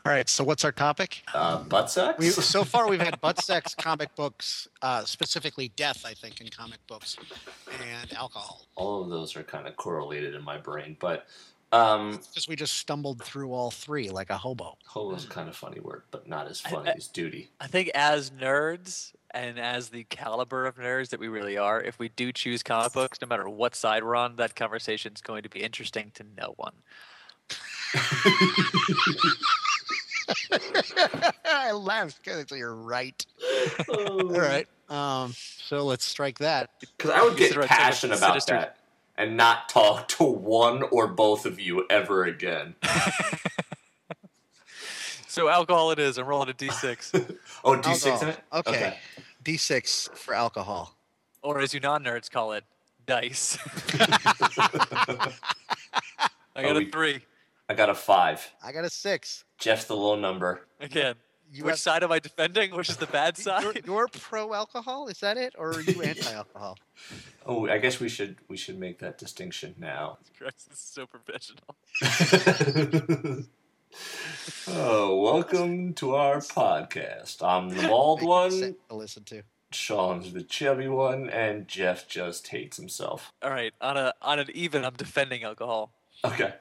All 0.03 0.11
right. 0.11 0.27
So 0.27 0.43
what's 0.43 0.65
our 0.65 0.71
topic? 0.71 1.23
Uh, 1.33 1.63
butt 1.63 1.91
sex? 1.91 2.17
We, 2.17 2.29
so 2.29 2.63
far, 2.65 2.89
we've 2.89 2.99
had 2.99 3.21
butt 3.21 3.39
sex, 3.43 3.75
comic 3.75 4.13
books, 4.15 4.67
uh, 4.81 5.05
specifically 5.05 5.71
death, 5.75 6.03
I 6.03 6.15
think, 6.15 6.41
in 6.41 6.47
comic 6.49 6.79
books, 6.87 7.15
and 7.79 8.11
alcohol. 8.13 8.65
All 8.75 9.03
of 9.03 9.09
those 9.09 9.35
are 9.35 9.43
kind 9.43 9.67
of 9.67 9.75
correlated 9.75 10.33
in 10.33 10.43
my 10.43 10.57
brain, 10.57 10.97
but 10.99 11.27
um 11.71 12.17
Because 12.29 12.47
we 12.47 12.55
just 12.55 12.75
stumbled 12.75 13.21
through 13.23 13.53
all 13.53 13.71
three 13.71 14.09
like 14.09 14.29
a 14.29 14.37
hobo. 14.37 14.77
hoe 14.85 15.11
is 15.11 15.25
kind 15.25 15.49
of 15.49 15.55
funny 15.55 15.79
word, 15.79 16.03
but 16.11 16.27
not 16.27 16.47
as 16.47 16.61
funny 16.61 16.89
I- 16.89 16.93
as 16.93 17.07
duty. 17.07 17.49
I 17.59 17.67
think 17.67 17.89
as 17.95 18.29
nerds 18.31 19.13
and 19.33 19.57
as 19.59 19.89
the 19.89 20.03
caliber 20.05 20.65
of 20.65 20.75
nerds 20.75 21.09
that 21.09 21.19
we 21.19 21.29
really 21.29 21.57
are, 21.57 21.81
if 21.81 21.97
we 21.99 22.09
do 22.09 22.33
choose 22.33 22.63
comic 22.63 22.91
books, 22.91 23.19
no 23.21 23.27
matter 23.27 23.47
what 23.47 23.75
side 23.75 24.03
we're 24.03 24.17
on, 24.17 24.35
that 24.35 24.55
conversation 24.55 25.13
is 25.15 25.21
going 25.21 25.43
to 25.43 25.49
be 25.49 25.61
interesting 25.63 26.11
to 26.15 26.25
no 26.37 26.53
one. 26.57 26.73
I 31.45 31.71
laughed 31.71 32.19
because 32.23 32.45
you're 32.51 32.75
right. 32.75 33.25
All 33.89 34.35
All 34.35 34.41
right. 34.41 34.67
Um. 34.89 35.33
So 35.35 35.85
let's 35.85 36.03
strike 36.05 36.39
that. 36.39 36.69
Because 36.97 37.11
I 37.11 37.23
would 37.23 37.37
get 37.37 37.53
Consider 37.53 37.61
it 37.61 37.69
so 37.69 37.73
much 37.73 37.79
passionate 37.79 38.17
about 38.17 38.29
sinister- 38.31 38.53
that 38.55 38.77
and 39.17 39.35
not 39.37 39.69
talk 39.69 40.07
to 40.17 40.23
one 40.23 40.83
or 40.83 41.07
both 41.07 41.45
of 41.45 41.59
you 41.59 41.85
ever 41.89 42.23
again. 42.25 42.75
So 45.27 45.47
alcohol 45.47 45.91
it 45.91 45.99
is. 45.99 46.17
I'm 46.17 46.25
rolling 46.25 46.49
a 46.49 46.53
d6. 46.53 47.37
Oh, 47.63 47.77
D6 47.77 48.21
in 48.23 48.27
it? 48.29 48.39
Okay. 48.51 48.97
D6 49.45 50.13
for 50.17 50.33
alcohol. 50.33 50.97
or 51.41 51.59
as 51.61 51.73
you 51.73 51.79
non-nerds 51.79 52.29
call 52.29 52.51
it, 52.51 52.65
dice. 53.05 53.57
I 56.53 56.61
got 56.61 56.75
Oh, 56.75 56.79
a 56.79 56.85
three. 56.89 57.21
I 57.69 57.73
got 57.75 57.89
a 57.89 57.95
five. 57.95 58.51
I 58.61 58.73
got 58.73 58.83
a 58.83 58.89
six. 58.89 59.45
Jeff's 59.57 59.85
the 59.85 59.95
low 59.95 60.15
number. 60.17 60.67
Again, 60.81 61.15
You 61.53 61.65
which 61.65 61.71
have- 61.73 61.79
side 61.79 62.03
am 62.03 62.11
I 62.13 62.19
defending? 62.19 62.73
Which 62.75 62.87
is 62.89 62.95
the 62.97 63.07
bad 63.07 63.37
You're, 63.37 63.43
side? 63.43 63.81
you're 63.85 64.07
pro-alcohol, 64.19 65.07
is 65.07 65.19
that 65.19 65.35
it, 65.37 65.53
or 65.57 65.71
are 65.73 65.81
you 65.81 66.01
anti-alcohol? 66.11 66.77
Oh, 67.45 67.67
I 67.67 67.77
guess 67.77 67.99
we 67.99 68.07
should 68.07 68.37
we 68.47 68.55
should 68.55 68.79
make 68.79 68.99
that 68.99 69.17
distinction 69.17 69.75
now. 69.77 70.17
Christ, 70.37 70.69
this 70.69 70.79
is 70.79 70.85
so 70.85 71.05
professional. 71.07 71.75
oh, 74.69 75.21
welcome 75.21 75.93
to 75.95 76.15
our 76.15 76.37
podcast. 76.37 77.43
I'm 77.45 77.69
the 77.69 77.87
bald 77.87 78.21
one, 78.21 78.51
to 78.89 78.95
listen 78.95 79.23
to. 79.25 79.41
Sean's 79.71 80.31
the 80.33 80.43
chubby 80.43 80.87
one, 80.87 81.29
and 81.29 81.67
Jeff 81.67 82.07
just 82.07 82.47
hates 82.47 82.77
himself. 82.77 83.31
All 83.43 83.49
right, 83.51 83.73
on 83.81 83.97
a 83.97 84.13
on 84.21 84.39
an 84.39 84.47
even, 84.53 84.85
I'm 84.85 84.93
defending 84.93 85.43
alcohol. 85.43 85.91
Okay. 86.23 86.53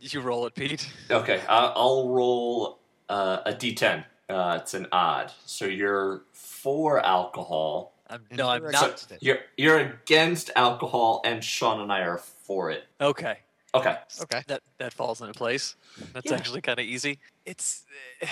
You 0.00 0.20
roll 0.20 0.46
it, 0.46 0.54
Pete. 0.54 0.90
Okay, 1.10 1.40
I- 1.48 1.72
I'll 1.76 2.08
roll 2.08 2.80
uh, 3.08 3.38
a 3.46 3.52
d10. 3.52 4.04
Uh, 4.28 4.58
it's 4.60 4.74
an 4.74 4.86
odd. 4.92 5.32
So 5.44 5.66
you're 5.66 6.22
for 6.32 7.04
alcohol. 7.04 7.92
I'm, 8.08 8.24
no, 8.30 8.48
I'm 8.48 8.62
you're 8.62 8.72
not. 8.72 8.84
against 8.86 9.12
it. 9.12 9.18
You're 9.22 9.38
you're 9.56 9.78
against 9.78 10.50
alcohol, 10.56 11.20
and 11.24 11.42
Sean 11.42 11.80
and 11.80 11.92
I 11.92 12.00
are 12.00 12.18
for 12.18 12.70
it. 12.70 12.84
Okay, 13.00 13.38
Okay. 13.74 13.96
Okay. 14.22 14.42
that 14.46 14.62
that 14.78 14.92
falls 14.92 15.20
into 15.20 15.32
place. 15.34 15.76
That's 16.12 16.30
Yeah. 16.30 16.36
actually 16.36 16.60
kind 16.60 16.78
of 16.78 16.84
easy. 16.84 17.18
It's. 17.44 17.84
uh, 18.22 18.26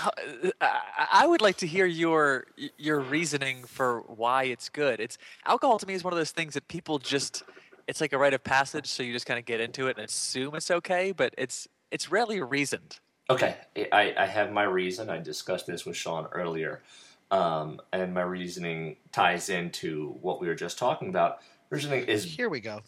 I 0.60 1.08
I 1.12 1.26
would 1.26 1.40
like 1.40 1.56
to 1.58 1.66
hear 1.66 1.86
your 1.86 2.46
your 2.76 3.00
reasoning 3.00 3.64
for 3.64 4.00
why 4.02 4.44
it's 4.44 4.68
good. 4.68 5.00
It's 5.00 5.18
alcohol 5.46 5.78
to 5.78 5.86
me 5.86 5.94
is 5.94 6.04
one 6.04 6.12
of 6.12 6.18
those 6.18 6.30
things 6.32 6.54
that 6.54 6.66
people 6.68 6.98
just. 6.98 7.42
It's 7.86 8.02
like 8.02 8.12
a 8.12 8.18
rite 8.18 8.34
of 8.34 8.44
passage, 8.44 8.86
so 8.86 9.02
you 9.02 9.14
just 9.14 9.24
kind 9.24 9.38
of 9.38 9.46
get 9.46 9.60
into 9.62 9.86
it 9.86 9.96
and 9.96 10.04
assume 10.06 10.54
it's 10.54 10.70
okay, 10.70 11.10
but 11.12 11.34
it's 11.38 11.66
it's 11.90 12.10
rarely 12.10 12.40
reasoned. 12.40 13.00
Okay. 13.30 13.56
I, 13.92 14.14
I 14.16 14.26
have 14.26 14.52
my 14.52 14.62
reason. 14.64 15.10
I 15.10 15.18
discussed 15.18 15.66
this 15.66 15.84
with 15.84 15.96
Sean 15.96 16.26
earlier. 16.32 16.80
Um, 17.30 17.80
and 17.92 18.14
my 18.14 18.22
reasoning 18.22 18.96
ties 19.12 19.50
into 19.50 20.16
what 20.22 20.40
we 20.40 20.46
were 20.48 20.54
just 20.54 20.78
talking 20.78 21.08
about. 21.10 21.38
Reasoning 21.70 22.04
is 22.06 22.24
Here 22.24 22.48
we 22.48 22.60
go. 22.60 22.80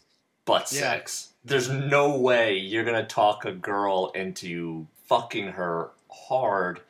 butt 0.47 0.73
Yeah. 0.73 0.81
sex. 0.81 1.35
There's 1.45 1.69
no 1.69 2.17
way 2.17 2.57
you're 2.57 2.85
gonna 2.85 3.07
talk 3.07 3.45
a 3.45 3.53
girl 3.53 4.11
into 4.15 4.87
fucking 5.07 5.49
her 5.49 5.91
hard 6.11 6.81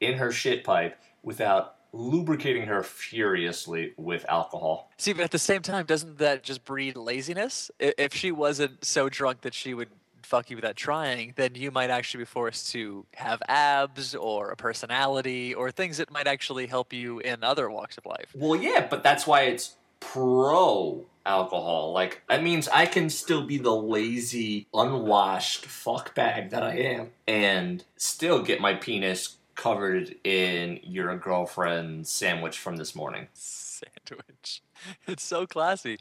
in 0.00 0.18
her 0.18 0.30
shit 0.30 0.64
pipe 0.64 0.98
without 1.22 1.76
lubricating 1.94 2.66
her 2.66 2.82
furiously 2.82 3.94
with 3.96 4.24
alcohol. 4.28 4.90
See, 4.98 5.14
but 5.14 5.22
at 5.24 5.30
the 5.30 5.38
same 5.38 5.62
time, 5.62 5.86
doesn't 5.86 6.18
that 6.18 6.42
just 6.42 6.64
breed 6.66 6.96
laziness? 6.96 7.70
If 7.78 8.14
she 8.14 8.30
wasn't 8.30 8.84
so 8.84 9.08
drunk 9.08 9.40
that 9.40 9.54
she 9.54 9.72
would 9.72 9.88
fuck 10.28 10.50
you 10.50 10.56
without 10.56 10.76
trying, 10.76 11.32
then 11.36 11.54
you 11.54 11.70
might 11.70 11.90
actually 11.90 12.18
be 12.18 12.26
forced 12.26 12.70
to 12.72 13.06
have 13.14 13.42
abs 13.48 14.14
or 14.14 14.50
a 14.50 14.56
personality 14.56 15.54
or 15.54 15.70
things 15.70 15.96
that 15.96 16.10
might 16.10 16.26
actually 16.26 16.66
help 16.66 16.92
you 16.92 17.18
in 17.20 17.42
other 17.42 17.70
walks 17.70 17.96
of 17.96 18.04
life. 18.04 18.26
Well, 18.34 18.60
yeah, 18.60 18.86
but 18.88 19.02
that's 19.02 19.26
why 19.26 19.42
it's 19.42 19.76
pro 20.00 21.04
alcohol. 21.24 21.92
Like 21.92 22.22
that 22.28 22.42
means 22.42 22.68
I 22.68 22.86
can 22.86 23.08
still 23.08 23.44
be 23.44 23.58
the 23.58 23.74
lazy, 23.74 24.66
unwashed 24.74 25.64
fuck 25.66 26.14
bag 26.14 26.50
that 26.50 26.62
I 26.62 26.76
am, 26.76 27.10
and 27.26 27.82
still 27.96 28.42
get 28.42 28.60
my 28.60 28.74
penis 28.74 29.36
covered 29.54 30.14
in 30.24 30.78
your 30.84 31.16
girlfriend's 31.16 32.10
sandwich 32.10 32.58
from 32.58 32.76
this 32.76 32.94
morning. 32.94 33.28
Sandwich. 33.32 34.62
It's 35.06 35.22
so 35.22 35.46
classy. 35.46 35.98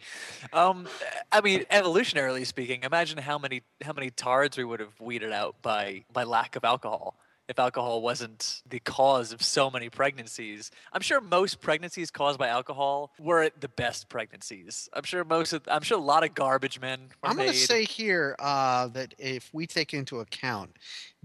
Um, 0.54 0.88
I 1.32 1.42
mean, 1.42 1.66
evolutionarily 1.72 2.46
speaking, 2.46 2.84
imagine 2.84 3.18
how 3.18 3.38
many 3.38 3.62
how 3.84 3.94
many 3.94 4.10
tards 4.10 4.58
we 4.58 4.64
would 4.64 4.80
have 4.80 5.00
weeded 5.00 5.32
out 5.32 5.56
by 5.62 6.04
by 6.12 6.24
lack 6.24 6.56
of 6.56 6.64
alcohol. 6.64 7.16
If 7.48 7.60
alcohol 7.60 8.02
wasn't 8.02 8.62
the 8.68 8.80
cause 8.82 9.32
of 9.32 9.42
so 9.42 9.72
many 9.72 9.88
pregnancies, 9.90 10.70
I'm 10.92 11.00
sure 11.00 11.22
most 11.22 11.62
pregnancies 11.62 12.12
caused 12.12 12.38
by 12.38 12.50
alcohol 12.50 13.14
were 13.18 13.50
the 13.58 13.70
best 13.70 14.10
pregnancies. 14.10 14.90
I'm 14.92 15.04
sure 15.04 15.24
most 15.24 15.54
of, 15.54 15.62
I'm 15.70 15.82
sure 15.82 15.98
a 15.98 16.02
lot 16.02 16.26
of 16.26 16.36
garbage 16.36 16.82
men 16.82 17.08
were 17.24 17.30
I'm 17.30 17.38
going 17.38 17.48
to 17.48 17.56
say 17.56 17.86
here 17.86 18.36
uh, 18.40 18.88
that 18.90 19.14
if 19.18 19.50
we 19.54 19.66
take 19.66 19.94
into 19.94 20.20
account 20.20 20.76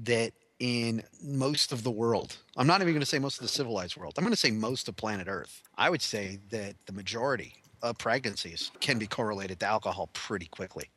that 0.04 0.32
in 0.62 1.02
most 1.20 1.72
of 1.72 1.82
the 1.82 1.90
world, 1.90 2.36
I'm 2.56 2.68
not 2.68 2.80
even 2.82 2.94
going 2.94 3.00
to 3.00 3.06
say 3.06 3.18
most 3.18 3.38
of 3.38 3.42
the 3.42 3.48
civilized 3.48 3.96
world, 3.96 4.14
I'm 4.16 4.22
going 4.22 4.32
to 4.32 4.38
say 4.38 4.52
most 4.52 4.86
of 4.86 4.96
planet 4.96 5.26
Earth, 5.28 5.60
I 5.76 5.90
would 5.90 6.00
say 6.00 6.38
that 6.50 6.76
the 6.86 6.92
majority 6.92 7.54
of 7.82 7.98
pregnancies 7.98 8.70
can 8.78 8.96
be 8.96 9.08
correlated 9.08 9.58
to 9.58 9.66
alcohol 9.66 10.08
pretty 10.12 10.46
quickly. 10.46 10.88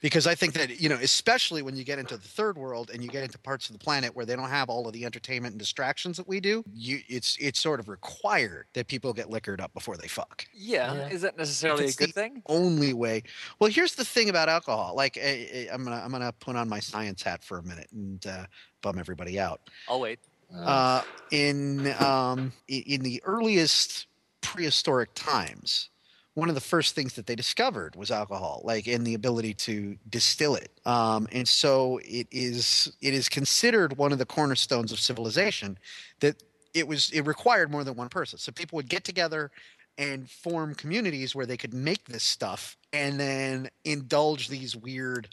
Because 0.00 0.28
I 0.28 0.36
think 0.36 0.52
that, 0.54 0.80
you 0.80 0.88
know, 0.88 0.94
especially 1.02 1.60
when 1.60 1.74
you 1.76 1.82
get 1.82 1.98
into 1.98 2.16
the 2.16 2.28
third 2.28 2.56
world 2.56 2.90
and 2.94 3.02
you 3.02 3.08
get 3.08 3.24
into 3.24 3.36
parts 3.38 3.68
of 3.68 3.72
the 3.72 3.80
planet 3.80 4.14
where 4.14 4.24
they 4.24 4.36
don't 4.36 4.48
have 4.48 4.68
all 4.70 4.86
of 4.86 4.92
the 4.92 5.04
entertainment 5.04 5.54
and 5.54 5.58
distractions 5.58 6.16
that 6.18 6.28
we 6.28 6.38
do, 6.38 6.62
you 6.72 7.00
it's 7.08 7.36
it's 7.40 7.58
sort 7.58 7.80
of 7.80 7.88
required 7.88 8.66
that 8.74 8.86
people 8.86 9.12
get 9.12 9.28
liquored 9.28 9.60
up 9.60 9.74
before 9.74 9.96
they 9.96 10.06
fuck 10.06 10.46
yeah, 10.54 10.94
Yeah. 10.94 11.08
is 11.08 11.22
that 11.22 11.36
necessarily 11.36 11.86
a 11.86 11.92
good 11.92 12.10
the 12.10 12.12
thing? 12.12 12.42
only 12.46 12.92
way. 12.92 13.24
Well, 13.58 13.70
here's 13.70 13.96
the 13.96 14.04
thing 14.04 14.28
about 14.28 14.48
alcohol. 14.48 14.94
Like, 14.94 15.16
eh, 15.16 15.46
eh, 15.50 15.66
I'm 15.72 15.82
gonna 15.82 16.00
I'm 16.04 16.12
gonna 16.12 16.32
put 16.32 16.54
on 16.54 16.68
my 16.68 16.78
science 16.80 17.22
hat 17.22 17.42
for 17.42 17.58
a 17.58 17.62
minute 17.64 17.88
and 17.92 18.24
uh, 18.24 18.46
bum 18.82 18.98
everybody 19.00 19.40
out. 19.40 19.60
I'll 19.88 20.00
wait. 20.00 20.20
Uh, 20.54 21.02
in 21.32 21.92
um, 22.00 22.52
in 22.68 23.02
the 23.02 23.20
earliest 23.24 24.06
prehistoric 24.42 25.10
times, 25.14 25.90
one 26.38 26.48
of 26.48 26.54
the 26.54 26.60
first 26.60 26.94
things 26.94 27.14
that 27.14 27.26
they 27.26 27.34
discovered 27.34 27.96
was 27.96 28.12
alcohol, 28.12 28.62
like 28.64 28.86
and 28.86 29.04
the 29.04 29.14
ability 29.14 29.54
to 29.54 29.98
distill 30.08 30.54
it. 30.54 30.70
Um, 30.86 31.26
and 31.32 31.48
so 31.48 31.98
it 32.04 32.28
is 32.30 32.92
it 33.00 33.12
is 33.12 33.28
considered 33.28 33.96
one 33.96 34.12
of 34.12 34.18
the 34.18 34.24
cornerstones 34.24 34.92
of 34.92 35.00
civilization 35.00 35.78
that 36.20 36.40
it 36.74 36.86
was 36.86 37.10
it 37.10 37.22
required 37.22 37.72
more 37.72 37.82
than 37.82 37.96
one 37.96 38.08
person. 38.08 38.38
So 38.38 38.52
people 38.52 38.76
would 38.76 38.88
get 38.88 39.02
together 39.02 39.50
and 39.98 40.30
form 40.30 40.76
communities 40.76 41.34
where 41.34 41.44
they 41.46 41.56
could 41.56 41.74
make 41.74 42.04
this 42.04 42.22
stuff 42.22 42.76
and 42.92 43.18
then 43.18 43.68
indulge 43.84 44.46
these 44.46 44.76
weird 44.76 45.28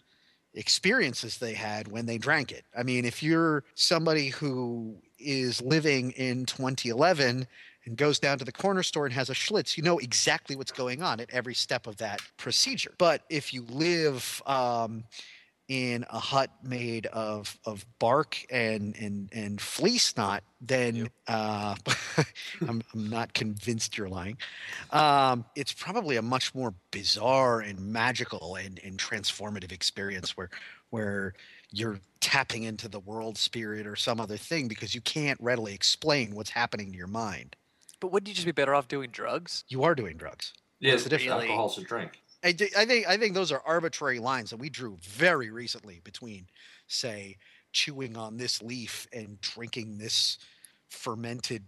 experiences 0.56 1.38
they 1.38 1.54
had 1.54 1.88
when 1.88 2.08
they 2.08 2.18
drank 2.18 2.52
it. 2.52 2.66
I 2.76 2.82
mean, 2.82 3.06
if 3.06 3.22
you're 3.22 3.64
somebody 3.76 4.30
who 4.30 4.96
is 5.20 5.62
living 5.62 6.12
in 6.12 6.48
2011 6.48 7.46
and 7.86 7.98
goes 7.98 8.20
down 8.20 8.38
to 8.40 8.46
the 8.46 8.52
corner 8.52 8.84
store 8.84 9.06
and 9.06 9.14
has 9.14 9.30
a 9.30 9.34
Schlitz, 9.34 9.78
you 9.78 9.84
know 9.84 10.00
exactly 10.00 10.56
what's 10.56 10.72
going 10.72 11.02
on 11.02 11.20
at 11.20 11.30
every 11.32 11.54
step 11.54 11.88
of 11.88 11.98
that 11.98 12.22
procedure. 12.38 12.94
But 12.98 13.22
if 13.30 13.54
you 13.54 13.64
live 13.70 14.42
um, 14.46 15.04
in 15.68 16.06
a 16.12 16.20
hut 16.20 16.52
made 16.64 17.08
of 17.08 17.58
of 17.66 17.86
bark 17.98 18.38
and 18.52 18.96
and 18.98 19.30
and 19.34 19.60
flea 19.60 19.98
snot, 19.98 20.44
then 20.62 21.10
uh, 21.28 21.76
I'm, 22.68 22.84
I'm 22.94 23.10
not 23.10 23.34
convinced 23.34 23.98
you're 23.98 24.10
lying. 24.10 24.38
Um, 24.92 25.46
it's 25.56 25.74
probably 25.74 26.18
a 26.18 26.22
much 26.22 26.54
more 26.54 26.74
bizarre 26.92 27.62
and 27.62 27.80
magical 27.80 28.56
and, 28.56 28.80
and 28.84 28.98
transformative 28.98 29.72
experience 29.72 30.38
where 30.38 30.50
where 30.92 31.34
you're 31.72 32.00
tapping 32.22 32.64
into 32.64 32.88
the 32.88 33.00
world 33.00 33.38
spirit 33.38 33.86
or 33.86 33.96
some 33.96 34.20
other 34.20 34.38
thing 34.38 34.68
because 34.68 34.94
you 34.96 35.02
can't 35.02 35.40
readily 35.42 35.74
explain 35.74 36.36
what's 36.36 36.50
happening 36.50 36.92
to 36.92 36.98
your 36.98 37.08
mind. 37.08 37.56
But 38.00 38.12
wouldn't 38.12 38.28
you 38.28 38.34
just 38.34 38.46
be 38.46 38.52
better 38.52 38.76
off 38.76 38.88
doing 38.88 39.10
drugs? 39.12 39.64
You 39.68 39.84
are 39.84 39.96
doing 39.96 40.18
drugs. 40.18 40.54
Yeah, 40.80 40.92
What's 40.92 41.04
the 41.04 41.10
difference? 41.10 41.32
Really? 41.32 41.50
alcohol's 41.50 41.78
a 41.78 41.84
drink. 41.84 42.22
I, 42.44 42.52
thi- 42.52 42.72
I 42.78 42.86
think 42.86 43.08
I 43.08 43.18
think 43.18 43.34
those 43.34 43.52
are 43.52 43.62
arbitrary 43.66 44.20
lines 44.20 44.50
that 44.52 44.58
we 44.58 44.70
drew 44.70 44.98
very 45.02 45.50
recently 45.50 46.02
between, 46.04 46.48
say, 46.88 47.38
chewing 47.72 48.16
on 48.18 48.38
this 48.38 48.62
leaf 48.62 49.08
and 49.12 49.40
drinking 49.42 49.98
this 49.98 50.38
fermented 50.90 51.64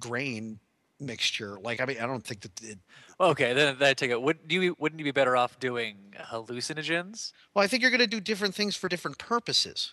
grain 0.00 0.60
mixture. 1.00 1.58
Like 1.60 1.80
I 1.80 1.84
mean, 1.84 1.98
I 2.00 2.06
don't 2.06 2.24
think 2.24 2.40
that. 2.42 2.62
It, 2.62 2.78
Okay, 3.20 3.52
then, 3.52 3.76
then 3.80 3.88
I 3.90 3.94
take 3.94 4.12
it. 4.12 4.22
Wouldn't 4.22 4.50
you 4.50 4.76
wouldn't 4.78 5.00
you 5.00 5.04
be 5.04 5.10
better 5.10 5.36
off 5.36 5.58
doing 5.58 6.14
hallucinogens? 6.18 7.32
well, 7.52 7.64
I 7.64 7.66
think 7.66 7.82
you're 7.82 7.90
going 7.90 8.00
to 8.00 8.06
do 8.06 8.20
different 8.20 8.54
things 8.54 8.76
for 8.76 8.88
different 8.88 9.18
purposes. 9.18 9.92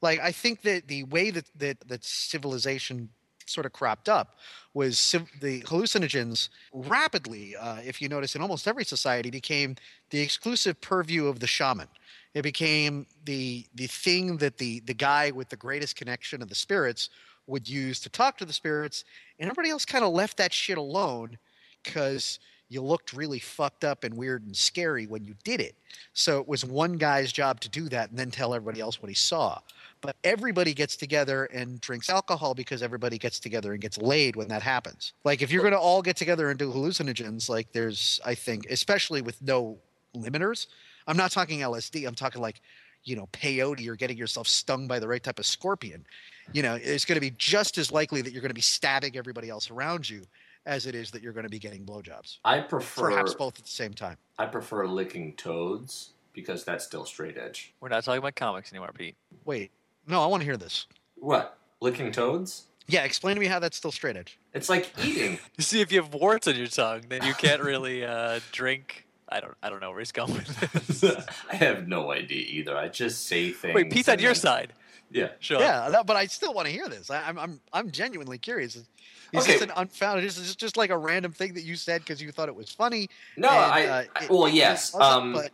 Like 0.00 0.18
I 0.20 0.32
think 0.32 0.62
that 0.62 0.88
the 0.88 1.04
way 1.04 1.30
that 1.30 1.44
that 1.56 1.80
that 1.86 2.02
civilization 2.04 3.10
sort 3.46 3.66
of 3.66 3.72
cropped 3.72 4.08
up 4.08 4.36
was 4.74 5.14
the 5.40 5.60
hallucinogens 5.62 6.48
rapidly, 6.72 7.54
uh, 7.56 7.78
if 7.84 8.00
you 8.00 8.08
notice, 8.08 8.34
in 8.34 8.42
almost 8.42 8.66
every 8.66 8.84
society, 8.84 9.30
became 9.30 9.76
the 10.10 10.20
exclusive 10.20 10.80
purview 10.80 11.26
of 11.26 11.40
the 11.40 11.46
shaman. 11.46 11.88
It 12.34 12.42
became 12.42 13.06
the 13.24 13.66
the 13.74 13.86
thing 13.86 14.38
that 14.38 14.58
the 14.58 14.80
the 14.80 14.94
guy 14.94 15.30
with 15.30 15.48
the 15.48 15.56
greatest 15.56 15.96
connection 15.96 16.42
of 16.42 16.48
the 16.48 16.54
spirits 16.54 17.10
would 17.46 17.68
use 17.68 18.00
to 18.00 18.08
talk 18.08 18.38
to 18.38 18.44
the 18.44 18.52
spirits, 18.52 19.04
and 19.38 19.50
everybody 19.50 19.70
else 19.70 19.84
kind 19.84 20.04
of 20.04 20.12
left 20.12 20.36
that 20.38 20.52
shit 20.52 20.78
alone 20.78 21.36
because 21.82 22.38
you 22.72 22.80
looked 22.80 23.12
really 23.12 23.38
fucked 23.38 23.84
up 23.84 24.02
and 24.02 24.14
weird 24.14 24.44
and 24.44 24.56
scary 24.56 25.06
when 25.06 25.24
you 25.24 25.34
did 25.44 25.60
it. 25.60 25.74
So 26.14 26.40
it 26.40 26.48
was 26.48 26.64
one 26.64 26.94
guy's 26.96 27.30
job 27.30 27.60
to 27.60 27.68
do 27.68 27.88
that 27.90 28.10
and 28.10 28.18
then 28.18 28.30
tell 28.30 28.54
everybody 28.54 28.80
else 28.80 29.02
what 29.02 29.08
he 29.08 29.14
saw. 29.14 29.60
But 30.00 30.16
everybody 30.24 30.72
gets 30.72 30.96
together 30.96 31.44
and 31.44 31.80
drinks 31.80 32.08
alcohol 32.08 32.54
because 32.54 32.82
everybody 32.82 33.18
gets 33.18 33.38
together 33.38 33.72
and 33.72 33.80
gets 33.80 33.98
laid 33.98 34.36
when 34.36 34.48
that 34.48 34.62
happens. 34.62 35.12
Like 35.22 35.42
if 35.42 35.52
you're 35.52 35.62
going 35.62 35.74
to 35.74 35.78
all 35.78 36.02
get 36.02 36.16
together 36.16 36.50
and 36.50 36.58
do 36.58 36.72
hallucinogens, 36.72 37.48
like 37.48 37.72
there's, 37.72 38.20
I 38.24 38.34
think, 38.34 38.66
especially 38.70 39.20
with 39.22 39.40
no 39.42 39.78
limiters. 40.16 40.66
I'm 41.06 41.16
not 41.16 41.30
talking 41.30 41.60
LSD. 41.60 42.06
I'm 42.06 42.14
talking 42.14 42.40
like, 42.40 42.60
you 43.04 43.16
know, 43.16 43.28
peyote 43.32 43.86
or 43.86 43.96
getting 43.96 44.16
yourself 44.16 44.48
stung 44.48 44.86
by 44.86 44.98
the 44.98 45.08
right 45.08 45.22
type 45.22 45.38
of 45.38 45.46
scorpion. 45.46 46.06
You 46.52 46.62
know, 46.62 46.78
it's 46.80 47.04
going 47.04 47.16
to 47.16 47.20
be 47.20 47.34
just 47.36 47.76
as 47.78 47.92
likely 47.92 48.22
that 48.22 48.32
you're 48.32 48.42
going 48.42 48.50
to 48.50 48.54
be 48.54 48.60
stabbing 48.60 49.16
everybody 49.16 49.48
else 49.48 49.70
around 49.70 50.08
you 50.08 50.22
as 50.66 50.86
it 50.86 50.94
is 50.94 51.10
that 51.10 51.22
you're 51.22 51.32
going 51.32 51.44
to 51.44 51.50
be 51.50 51.58
getting 51.58 51.84
blowjobs. 51.84 52.38
I 52.44 52.60
prefer 52.60 53.10
Perhaps 53.10 53.34
both 53.34 53.58
at 53.58 53.64
the 53.64 53.70
same 53.70 53.92
time. 53.94 54.16
I 54.38 54.46
prefer 54.46 54.86
licking 54.86 55.34
toads 55.34 56.10
because 56.32 56.64
that's 56.64 56.84
still 56.84 57.04
straight 57.04 57.36
edge. 57.36 57.74
We're 57.80 57.88
not 57.88 58.04
talking 58.04 58.18
about 58.18 58.36
comics 58.36 58.72
anymore, 58.72 58.90
Pete. 58.94 59.16
Wait, 59.44 59.70
no, 60.06 60.22
I 60.22 60.26
want 60.26 60.42
to 60.42 60.44
hear 60.44 60.56
this. 60.56 60.86
What? 61.16 61.58
Licking 61.80 62.12
toads? 62.12 62.66
Yeah, 62.88 63.04
explain 63.04 63.36
to 63.36 63.40
me 63.40 63.46
how 63.46 63.58
that's 63.58 63.76
still 63.76 63.92
straight 63.92 64.16
edge. 64.16 64.38
It's 64.52 64.68
like 64.68 64.90
eating. 65.04 65.38
You 65.56 65.64
see, 65.64 65.80
if 65.80 65.92
you 65.92 66.02
have 66.02 66.14
warts 66.14 66.48
on 66.48 66.56
your 66.56 66.66
tongue, 66.66 67.02
then 67.08 67.24
you 67.24 67.34
can't 67.34 67.62
really 67.62 68.04
uh, 68.04 68.40
drink. 68.50 69.06
I 69.32 69.40
don't. 69.40 69.54
I 69.62 69.70
don't 69.70 69.80
know 69.80 69.90
where 69.90 69.98
he's 70.00 70.12
going 70.12 70.32
with 70.32 70.86
this. 71.00 71.26
I 71.50 71.56
have 71.56 71.88
no 71.88 72.12
idea 72.12 72.44
either. 72.48 72.76
I 72.76 72.88
just 72.88 73.26
say 73.26 73.50
things. 73.50 73.74
Wait, 73.74 73.90
Pete's 73.90 74.08
on 74.08 74.18
your 74.18 74.32
then- 74.32 74.40
side. 74.40 74.72
Yeah. 75.10 75.28
Sure. 75.40 75.60
Yeah, 75.60 75.90
that, 75.90 76.06
but 76.06 76.16
I 76.16 76.24
still 76.24 76.54
want 76.54 76.68
to 76.68 76.72
hear 76.72 76.88
this. 76.88 77.10
I, 77.10 77.22
I'm 77.28 77.38
I'm 77.38 77.60
I'm 77.72 77.90
genuinely 77.90 78.38
curious. 78.38 78.76
Is 78.76 78.88
is 79.32 79.42
Okay. 79.44 79.52
this 79.54 79.62
an 79.62 79.70
unfounded? 79.76 80.24
Is 80.24 80.36
this 80.36 80.54
just 80.56 80.76
like 80.78 80.88
a 80.90 80.96
random 80.96 81.32
thing 81.32 81.52
that 81.54 81.64
you 81.64 81.76
said 81.76 82.00
because 82.02 82.22
you 82.22 82.30
thought 82.32 82.48
it 82.48 82.54
was 82.54 82.70
funny? 82.70 83.08
No, 83.36 83.48
and, 83.48 83.58
I, 83.58 83.86
uh, 83.86 84.04
I- 84.16 84.26
well, 84.30 84.46
it 84.46 84.54
yes. 84.54 84.94
wasn't, 84.94 85.12
Um, 85.12 85.32
but 85.34 85.50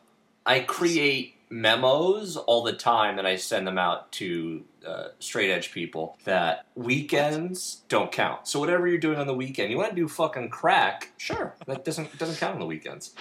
I 0.46 0.60
create 0.60 1.34
memos 1.50 2.36
all 2.36 2.62
the 2.62 2.72
time, 2.72 3.16
that 3.16 3.26
I 3.26 3.36
send 3.36 3.66
them 3.66 3.78
out 3.78 4.10
to 4.12 4.64
uh, 4.86 5.08
straight 5.18 5.50
edge 5.50 5.72
people. 5.72 6.16
That 6.24 6.66
weekends 6.74 7.82
don't 7.88 8.10
count. 8.12 8.46
So 8.48 8.60
whatever 8.60 8.86
you're 8.86 8.98
doing 8.98 9.18
on 9.18 9.26
the 9.26 9.34
weekend, 9.34 9.70
you 9.70 9.76
want 9.76 9.90
to 9.90 9.96
do 9.96 10.08
fucking 10.08 10.50
crack? 10.50 11.12
Sure, 11.18 11.54
that 11.66 11.84
doesn't 11.84 12.16
doesn't 12.18 12.36
count 12.38 12.54
on 12.54 12.60
the 12.60 12.66
weekends. 12.66 13.14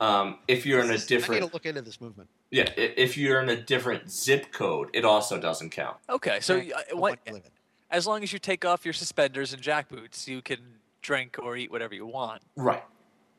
Um, 0.00 0.38
if 0.46 0.64
you're 0.64 0.80
in 0.80 0.86
a 0.86 0.92
this 0.92 1.04
is- 1.04 1.10
I 1.10 1.14
need 1.14 1.20
different, 1.20 1.46
to 1.48 1.52
look 1.52 1.66
into 1.66 1.82
this 1.82 2.00
movement. 2.00 2.28
yeah, 2.50 2.70
if 2.76 3.16
you're 3.16 3.40
in 3.40 3.48
a 3.48 3.56
different 3.60 4.10
zip 4.10 4.52
code, 4.52 4.90
it 4.94 5.04
also 5.04 5.40
doesn't 5.40 5.70
count. 5.70 5.96
Okay. 6.08 6.38
So, 6.40 6.56
Yeah, 6.56 6.76
uh, 6.92 6.96
what, 6.96 7.18
you 7.26 7.32
live 7.34 7.44
in. 7.44 7.50
as 7.90 8.06
long 8.06 8.22
as 8.22 8.32
you 8.32 8.38
take 8.38 8.64
off 8.64 8.84
your 8.84 8.94
suspenders 8.94 9.52
and 9.52 9.60
jackboots, 9.62 10.28
you 10.28 10.40
can 10.40 10.58
drink 11.02 11.36
or 11.42 11.56
eat 11.56 11.70
whatever 11.70 11.94
you 11.94 12.06
want. 12.06 12.42
Right. 12.56 12.84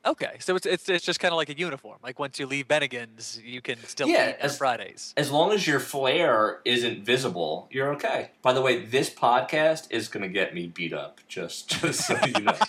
Okay. 0.05 0.37
So 0.39 0.55
it's 0.55 0.65
it's, 0.65 0.87
it's 0.89 1.05
just 1.05 1.19
kind 1.19 1.31
of 1.33 1.37
like 1.37 1.49
a 1.49 1.57
uniform. 1.57 1.97
Like 2.01 2.19
once 2.19 2.39
you 2.39 2.45
leave 2.45 2.67
Bennigan's, 2.67 3.39
you 3.43 3.61
can 3.61 3.77
still 3.85 4.07
Yeah, 4.07 4.29
eat 4.29 4.35
on 4.35 4.41
as- 4.41 4.57
Fridays. 4.57 5.13
As 5.17 5.29
long 5.31 5.51
as 5.51 5.67
your 5.67 5.79
flare 5.79 6.61
isn't 6.65 7.03
visible, 7.03 7.67
you're 7.71 7.93
okay. 7.95 8.31
By 8.41 8.53
the 8.53 8.61
way, 8.61 8.85
this 8.85 9.09
podcast 9.09 9.87
is 9.91 10.07
going 10.07 10.23
to 10.23 10.29
get 10.29 10.53
me 10.53 10.67
beat 10.67 10.93
up. 10.93 11.19
Just, 11.27 11.69
just 11.81 12.07
so 12.07 12.17
you 12.25 12.41
know. 12.43 12.53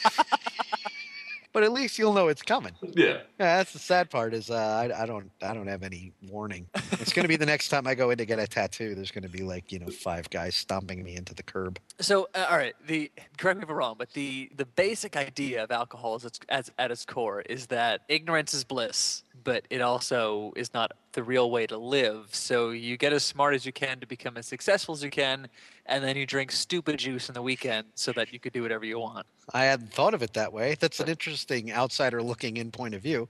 But 1.52 1.64
at 1.64 1.72
least 1.72 1.98
you'll 1.98 2.12
know 2.12 2.28
it's 2.28 2.42
coming. 2.42 2.72
yeah. 2.82 3.18
Yeah, 3.38 3.56
that's 3.56 3.72
the 3.72 3.78
sad 3.78 4.08
part. 4.10 4.34
Is 4.34 4.50
uh, 4.50 4.54
I, 4.54 5.02
I 5.02 5.06
don't 5.06 5.30
I 5.42 5.52
don't 5.54 5.66
have 5.66 5.82
any 5.82 6.12
warning. 6.28 6.66
It's 6.92 7.12
going 7.12 7.24
to 7.24 7.28
be 7.28 7.36
the 7.36 7.46
next 7.46 7.70
time 7.70 7.86
I 7.86 7.94
go 7.94 8.10
in 8.10 8.18
to 8.18 8.26
get 8.26 8.38
a 8.38 8.46
tattoo. 8.46 8.94
There's 8.94 9.10
going 9.10 9.22
to 9.22 9.28
be 9.28 9.42
like 9.42 9.72
you 9.72 9.78
know 9.78 9.88
five 9.88 10.28
guys 10.30 10.54
stomping 10.54 11.02
me 11.02 11.16
into 11.16 11.34
the 11.34 11.42
curb. 11.42 11.78
So, 11.98 12.28
uh, 12.34 12.46
all 12.50 12.56
right. 12.56 12.74
The 12.86 13.10
correct 13.38 13.58
me 13.58 13.64
if 13.64 13.70
I'm 13.70 13.76
wrong, 13.76 13.96
but 13.98 14.12
the 14.12 14.50
the 14.56 14.66
basic 14.66 15.16
idea 15.16 15.64
of 15.64 15.70
alcohol 15.70 16.16
is 16.16 16.24
its, 16.24 16.40
as, 16.48 16.70
at 16.78 16.90
its 16.90 17.04
core 17.04 17.40
is 17.40 17.66
that 17.66 18.02
ignorance 18.08 18.54
is 18.54 18.64
bliss, 18.64 19.24
but 19.44 19.64
it 19.70 19.80
also 19.80 20.52
is 20.56 20.72
not 20.74 20.92
the 21.12 21.22
real 21.22 21.50
way 21.50 21.66
to 21.66 21.76
live. 21.76 22.28
So 22.32 22.70
you 22.70 22.96
get 22.96 23.12
as 23.12 23.24
smart 23.24 23.54
as 23.54 23.66
you 23.66 23.72
can 23.72 24.00
to 24.00 24.06
become 24.06 24.36
as 24.36 24.46
successful 24.46 24.94
as 24.94 25.02
you 25.02 25.10
can, 25.10 25.48
and 25.86 26.04
then 26.04 26.16
you 26.16 26.26
drink 26.26 26.52
stupid 26.52 26.98
juice 26.98 27.28
on 27.28 27.34
the 27.34 27.42
weekend 27.42 27.88
so 27.94 28.12
that 28.12 28.32
you 28.32 28.38
could 28.38 28.52
do 28.52 28.62
whatever 28.62 28.84
you 28.84 28.98
want. 28.98 29.26
I 29.52 29.64
hadn't 29.64 29.92
thought 29.92 30.14
of 30.14 30.22
it 30.22 30.34
that 30.34 30.52
way. 30.52 30.76
That's 30.78 31.00
an 31.00 31.08
interesting 31.08 31.72
outsider 31.72 32.22
looking 32.22 32.56
in 32.56 32.70
point 32.70 32.94
of 32.94 33.02
view. 33.02 33.28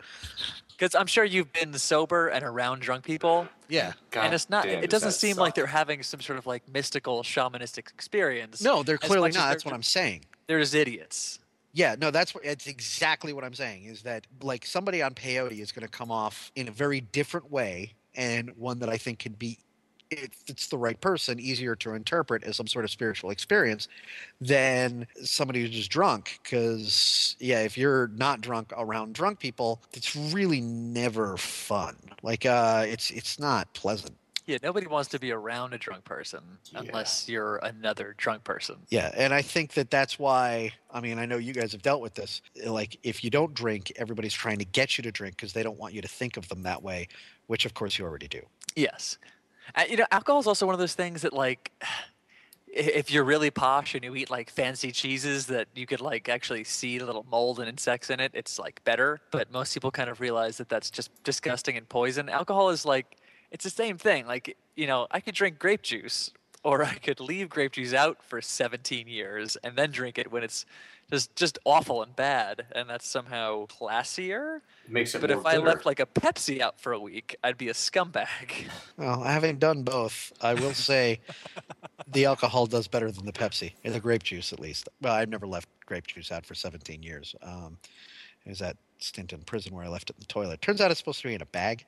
Because 0.79 0.95
I'm 0.95 1.07
sure 1.07 1.25
you've 1.25 1.53
been 1.53 1.75
sober 1.75 2.29
and 2.29 2.43
around 2.45 2.81
drunk 2.81 3.05
people, 3.05 3.49
Yeah. 3.69 3.93
God 4.11 4.27
and 4.27 4.35
it's 4.35 4.49
not. 4.49 4.65
damn, 4.65 4.79
it 4.79 4.91
does 4.91 5.03
doesn't 5.03 5.09
that 5.09 5.13
seem 5.15 5.37
like 5.37 5.55
they're 5.55 5.67
having 5.67 6.03
some 6.03 6.21
sort 6.21 6.39
of 6.39 6.47
like 6.47 6.63
mystical 6.73 7.23
shamanistic 7.23 7.91
experience. 7.93 8.63
No, 8.63 8.83
they're 8.83 8.97
clearly 8.99 9.31
not. 9.31 9.41
they're 9.41 9.49
That's 9.51 9.65
what 9.65 9.75
I'm 9.75 9.83
saying. 9.83 10.25
They're 10.47 10.61
just 10.61 10.75
idiots. 10.75 11.39
Yeah, 11.73 11.95
no, 12.01 12.11
that's 12.11 12.35
it's 12.43 12.67
exactly 12.67 13.33
what 13.33 13.45
I'm 13.45 13.55
saying 13.55 13.85
is 13.85 14.03
that 14.03 14.27
like 14.43 14.67
somebody 14.67 15.03
on 15.03 15.15
peyote 15.15 15.61
is 15.61 15.71
going 15.71 15.87
to 15.87 15.91
come 15.91 16.11
off 16.11 16.51
in 16.57 16.67
a 16.69 16.73
very 16.73 17.01
different 17.01 17.51
way 17.51 17.95
and 18.17 18.51
one 18.57 18.81
that 18.81 18.89
I 18.89 18.97
think 18.97 19.21
can 19.21 19.33
be 19.35 19.59
if 20.11 20.31
it's 20.49 20.67
the 20.67 20.77
right 20.77 21.01
person 21.01 21.39
easier 21.39 21.77
to 21.77 21.95
interpret 21.95 22.43
as 22.43 22.57
some 22.57 22.67
sort 22.67 22.85
of 22.85 22.91
spiritual 22.91 23.31
experience 23.31 23.87
than 24.41 25.07
somebody 25.23 25.61
who's 25.61 25.71
just 25.71 25.91
drunk 25.91 26.41
cuz 26.43 27.37
yeah, 27.39 27.61
if 27.61 27.79
you're 27.79 28.09
not 28.09 28.41
drunk 28.41 28.73
around 28.77 29.15
drunk 29.15 29.39
people, 29.39 29.81
it's 29.93 30.17
really 30.17 30.61
never 30.61 31.37
fun. 31.37 31.97
Like 32.23 32.45
uh 32.45 32.85
it's 32.89 33.13
it's 33.13 33.39
not 33.39 33.73
pleasant. 33.75 34.17
Yeah, 34.51 34.59
nobody 34.65 34.89
wants 34.89 35.09
to 35.11 35.21
be 35.21 35.31
around 35.31 35.75
a 35.75 35.79
drunk 35.79 36.05
person 36.05 36.41
Yeah. 36.73 36.81
unless 36.81 37.29
you're 37.29 37.59
another 37.59 38.15
drunk 38.19 38.43
person. 38.43 38.77
Yeah, 38.89 39.13
and 39.17 39.33
I 39.33 39.43
think 39.43 39.75
that 39.75 39.91
that's 39.91 40.19
why. 40.19 40.73
I 40.91 41.01
mean, 41.01 41.21
I 41.21 41.27
know 41.27 41.37
you 41.39 41.53
guys 41.53 41.71
have 41.71 41.83
dealt 41.83 42.01
with 42.03 42.15
this. 42.15 42.43
Like, 42.67 42.99
if 43.05 43.23
you 43.23 43.31
don't 43.31 43.55
drink, 43.55 43.93
everybody's 43.95 44.35
trying 44.35 44.59
to 44.59 44.65
get 44.65 44.99
you 44.99 45.03
to 45.03 45.13
drink 45.13 45.37
because 45.37 45.53
they 45.53 45.63
don't 45.63 45.79
want 45.79 45.95
you 45.95 46.03
to 46.03 46.09
think 46.09 46.37
of 46.37 46.49
them 46.49 46.65
that 46.65 46.83
way, 46.83 47.07
which 47.47 47.65
of 47.65 47.75
course 47.75 47.97
you 47.97 48.05
already 48.05 48.27
do. 48.27 48.43
Yes. 48.75 49.19
Uh, 49.77 49.85
you 49.89 49.97
know, 49.97 50.07
alcohol 50.11 50.41
is 50.41 50.49
also 50.49 50.67
one 50.67 50.75
of 50.75 50.81
those 50.81 50.95
things 50.95 51.23
that, 51.23 51.33
like, 51.33 51.71
if 52.73 53.11
you're 53.11 53.25
really 53.25 53.51
posh 53.51 53.95
and 53.97 54.05
you 54.05 54.15
eat 54.15 54.31
like 54.31 54.49
fancy 54.49 54.93
cheeses 54.93 55.47
that 55.47 55.67
you 55.75 55.87
could 55.87 56.01
like 56.01 56.29
actually 56.29 56.63
see 56.63 57.01
little 57.01 57.27
mold 57.29 57.59
and 57.59 57.69
insects 57.69 58.11
in 58.11 58.21
it, 58.21 58.31
it's 58.35 58.59
like 58.61 58.83
better. 58.85 59.21
But 59.33 59.51
most 59.53 59.75
people 59.75 59.91
kind 59.91 60.09
of 60.09 60.21
realize 60.21 60.57
that 60.59 60.69
that's 60.69 60.89
just 60.91 61.11
disgusting 61.25 61.77
and 61.77 61.89
poison. 61.89 62.29
Alcohol 62.29 62.71
is 62.71 62.85
like, 62.85 63.17
it's 63.51 63.65
the 63.65 63.71
same 63.71 63.99
thing. 63.99 64.27
Like, 64.27 64.57
you 64.77 64.87
know, 64.87 65.07
I 65.11 65.21
could 65.21 65.35
drink 65.35 65.59
grape 65.59 65.83
juice 65.83 66.33
or 66.63 66.85
I 66.85 66.95
could 66.95 67.21
leave 67.21 67.49
grape 67.49 67.73
juice 67.73 67.95
out 67.95 68.23
for 68.23 68.41
17 68.41 69.09
years 69.09 69.57
and 69.65 69.77
then 69.77 69.91
drink 69.91 70.19
it 70.19 70.31
when 70.31 70.43
it's 70.43 70.67
just 71.11 71.35
just 71.35 71.59
awful 71.65 72.03
and 72.03 72.15
bad, 72.15 72.67
and 72.73 72.89
that's 72.89 73.07
somehow 73.07 73.67
classier. 73.67 74.61
Makes 74.89 75.15
it 75.15 75.21
But 75.21 75.31
more 75.31 75.41
if 75.41 75.47
I 75.47 75.57
left 75.57 75.85
like 75.85 76.01
a 76.01 76.07
Pepsi 76.07 76.61
out 76.61 76.81
for 76.81 76.93
a 76.93 77.01
week, 77.01 77.37
I'd 77.43 77.59
be 77.59 77.69
a 77.69 77.73
scumbag. 77.73 78.27
Well, 78.97 79.23
having 79.23 79.57
done 79.59 79.83
both, 79.83 80.31
I 80.43 80.55
will 80.55 80.75
say 80.75 81.21
the 82.07 82.27
alcohol 82.27 82.67
does 82.67 82.87
better 82.87 83.11
than 83.11 83.25
the 83.25 83.33
Pepsi, 83.33 83.73
and 83.83 83.95
the 83.95 84.01
grape 84.01 84.23
juice 84.23 84.53
at 84.53 84.61
least. 84.61 84.89
Well, 85.01 85.15
I've 85.15 85.31
never 85.31 85.47
left 85.47 85.69
grape 85.87 86.07
juice 86.07 86.31
out 86.31 86.45
for 86.45 86.55
17 86.55 87.03
years. 87.03 87.35
Um, 87.43 87.79
it 88.45 88.51
was 88.51 88.59
that 88.59 88.77
stint 88.99 89.33
in 89.33 89.41
prison 89.41 89.75
where 89.75 89.85
I 89.85 89.89
left 89.89 90.11
it 90.11 90.17
in 90.17 90.21
the 90.21 90.27
toilet. 90.27 90.61
Turns 90.61 90.81
out 90.81 90.91
it's 90.91 91.01
supposed 91.01 91.23
to 91.23 91.29
be 91.29 91.35
in 91.35 91.43
a 91.43 91.47
bag. 91.47 91.87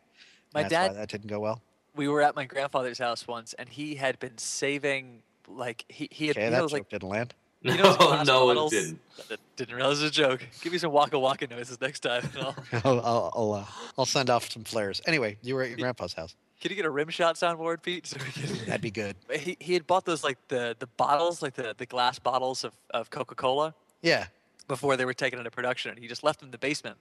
And 0.55 0.63
My 0.65 0.69
that's 0.69 0.73
why 0.75 0.89
dad 0.89 0.97
that 0.97 1.09
didn't 1.09 1.29
go 1.29 1.41
well. 1.41 1.61
we 1.95 2.09
were 2.09 2.23
at 2.23 2.35
my 2.37 2.45
grandfather's 2.45 2.99
house 2.99 3.27
once, 3.27 3.55
and 3.55 3.69
he 3.69 3.95
had 3.97 4.19
been 4.19 4.39
saving 4.39 5.23
like 5.49 5.85
he 5.89 6.09
he 6.11 6.29
had 6.29 6.37
Okay, 6.37 6.45
you 6.47 6.51
that 6.51 6.57
know, 6.59 6.63
joke 6.69 6.73
like 6.73 6.89
didn't 6.89 7.09
land. 7.09 7.35
you 7.63 7.77
know 7.77 7.83
those 7.95 7.99
no, 8.01 8.07
glass 8.09 8.27
no, 8.27 8.51
it 8.67 8.71
didn't. 8.71 9.01
I 9.31 9.37
didn't 9.57 9.75
realize 9.77 10.01
it 10.01 10.03
was 10.05 10.11
a 10.11 10.15
joke. 10.15 10.47
Give 10.63 10.73
me 10.73 10.79
some 10.79 10.93
waka 10.93 11.19
waka 11.19 11.47
noises 11.47 11.81
next 11.81 12.01
time. 12.01 12.29
and 12.35 12.45
I'll- 12.45 12.57
I'll 12.85 13.01
I'll 13.01 13.33
I'll, 13.37 13.53
uh, 13.55 13.65
I'll 13.99 14.07
send 14.07 14.31
off 14.31 14.51
some 14.51 14.65
flares. 14.65 15.01
Anyway, 15.07 15.37
you 15.43 15.55
were 15.55 15.63
at 15.63 15.69
your 15.71 15.79
grandpa's 15.79 16.15
house. 16.15 16.35
Can 16.61 16.71
you 16.71 16.77
get 16.77 16.85
a 16.87 16.91
rim 16.91 17.09
shot 17.09 17.35
soundboard, 17.35 17.83
Pete? 17.83 18.07
So 18.07 18.19
can- 18.19 18.57
That'd 18.67 18.81
be 18.81 18.91
good. 18.91 19.17
he 19.39 19.57
he 19.61 19.75
had 19.75 19.87
bought 19.87 20.05
those 20.05 20.23
like 20.25 20.39
the 20.49 20.77
the 20.79 20.87
bottles, 20.87 21.43
like 21.43 21.55
the 21.55 21.75
the 21.77 21.87
glass 21.87 22.19
bottles 22.19 22.65
of 22.65 22.73
of 22.91 23.11
Coca 23.11 23.35
Cola 23.35 23.75
Yeah. 24.01 24.27
before 24.69 24.97
they 24.97 25.05
were 25.05 25.15
taken 25.15 25.39
into 25.39 25.51
production, 25.51 25.91
and 25.91 25.99
he 25.99 26.07
just 26.09 26.23
left 26.25 26.39
them 26.41 26.47
in 26.49 26.53
the 26.53 26.59
basement 26.59 26.97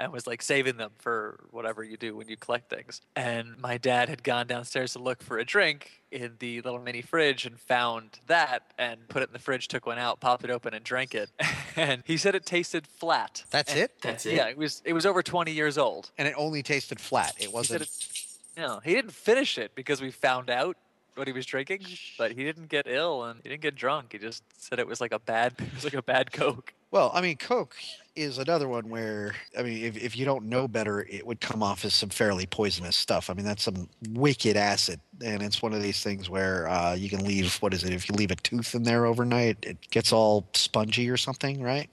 and 0.00 0.12
was 0.12 0.26
like 0.26 0.42
saving 0.42 0.76
them 0.78 0.90
for 0.98 1.38
whatever 1.50 1.84
you 1.84 1.96
do 1.96 2.16
when 2.16 2.26
you 2.28 2.36
collect 2.36 2.70
things. 2.70 3.00
And 3.14 3.56
my 3.60 3.76
dad 3.78 4.08
had 4.08 4.22
gone 4.24 4.46
downstairs 4.46 4.94
to 4.94 4.98
look 4.98 5.22
for 5.22 5.38
a 5.38 5.44
drink 5.44 6.02
in 6.10 6.32
the 6.40 6.60
little 6.62 6.80
mini 6.80 7.02
fridge 7.02 7.44
and 7.46 7.60
found 7.60 8.18
that 8.26 8.62
and 8.78 9.06
put 9.08 9.22
it 9.22 9.28
in 9.28 9.32
the 9.32 9.38
fridge, 9.38 9.68
took 9.68 9.86
one 9.86 9.98
out, 9.98 10.18
popped 10.18 10.42
it 10.42 10.50
open, 10.50 10.74
and 10.74 10.84
drank 10.84 11.14
it. 11.14 11.30
And 11.76 12.02
he 12.04 12.16
said 12.16 12.34
it 12.34 12.44
tasted 12.44 12.84
flat. 12.84 13.44
That's 13.50 13.70
And- 13.70 13.80
it. 13.82 13.92
That's 14.02 14.26
it. 14.26 14.34
Yeah, 14.34 14.48
it 14.48 14.58
was 14.58 14.82
it 14.84 14.92
was 14.92 15.06
over 15.06 15.22
20 15.22 15.52
years 15.52 15.78
old. 15.78 16.10
And 16.18 16.26
it 16.26 16.34
only 16.36 16.64
tasted 16.64 16.98
flat. 17.00 17.34
It 17.38 17.42
He 17.42 17.44
said 17.44 17.52
wasn't. 17.54 17.82
it, 17.82 18.26
no, 18.56 18.80
he 18.84 18.92
didn't 18.92 19.12
finish 19.12 19.56
it 19.56 19.76
because 19.76 20.02
we 20.02 20.10
found 20.10 20.50
out 20.50 20.76
what 21.14 21.28
he 21.28 21.32
was 21.32 21.46
drinking, 21.46 21.86
but 22.18 22.32
he 22.32 22.42
didn't 22.42 22.68
get 22.68 22.86
ill 22.88 23.22
and 23.24 23.40
he 23.44 23.48
didn't 23.48 23.62
get 23.62 23.76
drunk. 23.76 24.12
He 24.12 24.18
just 24.18 24.42
said 24.60 24.78
it 24.80 24.86
was 24.88 25.00
like 25.00 25.12
a 25.12 25.20
bad, 25.20 25.54
it 25.58 25.72
was 25.74 25.84
like 25.84 25.94
a 25.94 26.02
bad 26.02 26.32
Coke. 26.32 26.74
Well, 26.90 27.12
I 27.14 27.20
mean, 27.20 27.36
Coke 27.36 27.76
is 28.16 28.38
another 28.38 28.66
one 28.66 28.88
where, 28.88 29.34
I 29.56 29.62
mean, 29.62 29.84
if, 29.84 29.96
if 29.96 30.16
you 30.16 30.24
don't 30.24 30.46
know 30.46 30.66
better, 30.66 31.06
it 31.08 31.24
would 31.24 31.40
come 31.40 31.62
off 31.62 31.84
as 31.84 31.94
some 31.94 32.08
fairly 32.08 32.46
poisonous 32.46 32.96
stuff. 32.96 33.30
I 33.30 33.34
mean, 33.34 33.44
that's 33.44 33.62
some 33.62 33.88
wicked 34.10 34.56
acid. 34.56 35.00
And 35.24 35.40
it's 35.42 35.62
one 35.62 35.72
of 35.72 35.82
these 35.82 36.02
things 36.02 36.28
where 36.28 36.68
uh, 36.68 36.94
you 36.94 37.08
can 37.08 37.24
leave, 37.24 37.54
what 37.56 37.72
is 37.72 37.84
it? 37.84 37.92
If 37.92 38.08
you 38.08 38.16
leave 38.16 38.32
a 38.32 38.36
tooth 38.36 38.74
in 38.74 38.82
there 38.82 39.06
overnight, 39.06 39.58
it 39.62 39.78
gets 39.90 40.12
all 40.12 40.48
spongy 40.54 41.08
or 41.08 41.16
something, 41.16 41.62
right? 41.62 41.88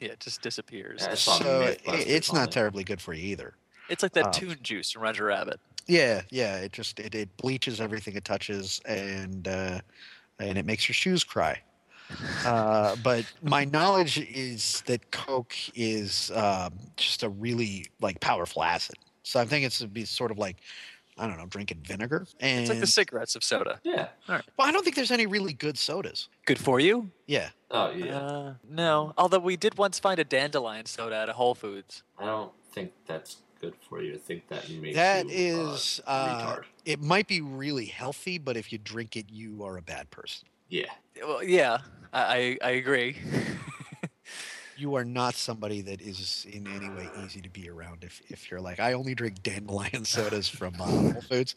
Yeah, 0.00 0.10
it 0.10 0.20
just 0.20 0.42
disappears. 0.42 1.00
Yeah, 1.02 1.12
it's 1.12 1.22
So 1.22 1.62
it, 1.62 1.80
it's 1.84 2.32
not 2.32 2.52
terribly 2.52 2.84
good 2.84 3.00
for 3.00 3.14
you 3.14 3.26
either. 3.30 3.54
It's 3.88 4.02
like 4.02 4.12
that 4.12 4.26
Uh, 4.26 4.30
tune 4.30 4.58
juice 4.62 4.92
from 4.92 5.02
Roger 5.02 5.24
Rabbit. 5.24 5.58
Yeah, 5.86 6.22
yeah. 6.30 6.56
It 6.58 6.72
just 6.72 6.98
it, 7.00 7.14
it 7.14 7.34
bleaches 7.36 7.80
everything 7.80 8.16
it 8.16 8.24
touches, 8.24 8.80
and 8.84 9.46
uh, 9.46 9.80
and 10.38 10.58
it 10.58 10.66
makes 10.66 10.88
your 10.88 10.94
shoes 10.94 11.24
cry. 11.24 11.60
Uh, 12.44 12.96
but 13.02 13.24
my 13.42 13.64
knowledge 13.64 14.18
is 14.18 14.82
that 14.86 15.10
Coke 15.10 15.54
is 15.74 16.30
um, 16.34 16.74
just 16.96 17.22
a 17.22 17.28
really 17.28 17.86
like 18.00 18.20
powerful 18.20 18.62
acid. 18.62 18.96
So 19.22 19.40
I 19.40 19.44
think 19.44 19.64
it's 19.66 19.78
to 19.78 19.88
be 19.88 20.04
sort 20.04 20.30
of 20.30 20.38
like 20.38 20.56
I 21.18 21.26
don't 21.26 21.38
know, 21.38 21.46
drinking 21.46 21.80
vinegar. 21.82 22.26
And 22.40 22.60
It's 22.60 22.68
like 22.68 22.80
the 22.80 22.86
cigarettes 22.86 23.36
of 23.36 23.42
soda. 23.42 23.80
Yeah. 23.82 24.08
All 24.28 24.34
right. 24.34 24.44
well, 24.58 24.68
I 24.68 24.70
don't 24.70 24.84
think 24.84 24.96
there's 24.96 25.10
any 25.10 25.26
really 25.26 25.54
good 25.54 25.78
sodas. 25.78 26.28
Good 26.44 26.58
for 26.58 26.78
you? 26.78 27.10
Yeah, 27.26 27.48
Oh 27.70 27.90
yeah. 27.90 28.18
Uh, 28.18 28.54
no. 28.68 29.12
Although 29.18 29.40
we 29.40 29.56
did 29.56 29.76
once 29.76 29.98
find 29.98 30.18
a 30.18 30.24
dandelion 30.24 30.86
soda 30.86 31.16
at 31.16 31.28
a 31.28 31.32
Whole 31.32 31.54
Foods. 31.54 32.02
I 32.18 32.26
don't 32.26 32.52
think 32.72 32.92
that's 33.06 33.38
good 33.60 33.74
for 33.88 34.02
you. 34.02 34.14
I 34.14 34.18
think 34.18 34.48
that 34.48 34.68
makes 34.70 34.94
that 34.96 35.28
you, 35.28 35.58
uh, 35.58 35.72
is. 35.72 36.00
Uh, 36.06 36.46
retard. 36.46 36.64
it 36.84 37.00
might 37.00 37.26
be 37.26 37.40
really 37.40 37.86
healthy, 37.86 38.38
but 38.38 38.56
if 38.56 38.72
you 38.72 38.78
drink 38.78 39.16
it, 39.16 39.26
you 39.30 39.64
are 39.64 39.78
a 39.78 39.82
bad 39.82 40.10
person. 40.10 40.46
Yeah. 40.68 40.90
Well, 41.22 41.42
yeah, 41.42 41.78
I 42.12 42.58
I, 42.62 42.68
I 42.68 42.70
agree. 42.72 43.16
you 44.76 44.94
are 44.94 45.04
not 45.04 45.34
somebody 45.34 45.80
that 45.82 46.00
is 46.00 46.46
in 46.50 46.66
any 46.66 46.90
way 46.90 47.10
easy 47.14 47.40
to 47.40 47.48
be 47.50 47.68
around 47.68 48.04
if, 48.04 48.20
if 48.28 48.50
you're 48.50 48.60
like 48.60 48.78
i 48.80 48.92
only 48.92 49.14
drink 49.14 49.42
dandelion 49.42 50.04
sodas 50.06 50.48
from 50.48 50.80
uh, 50.80 50.84
whole 51.02 51.22
foods 51.22 51.54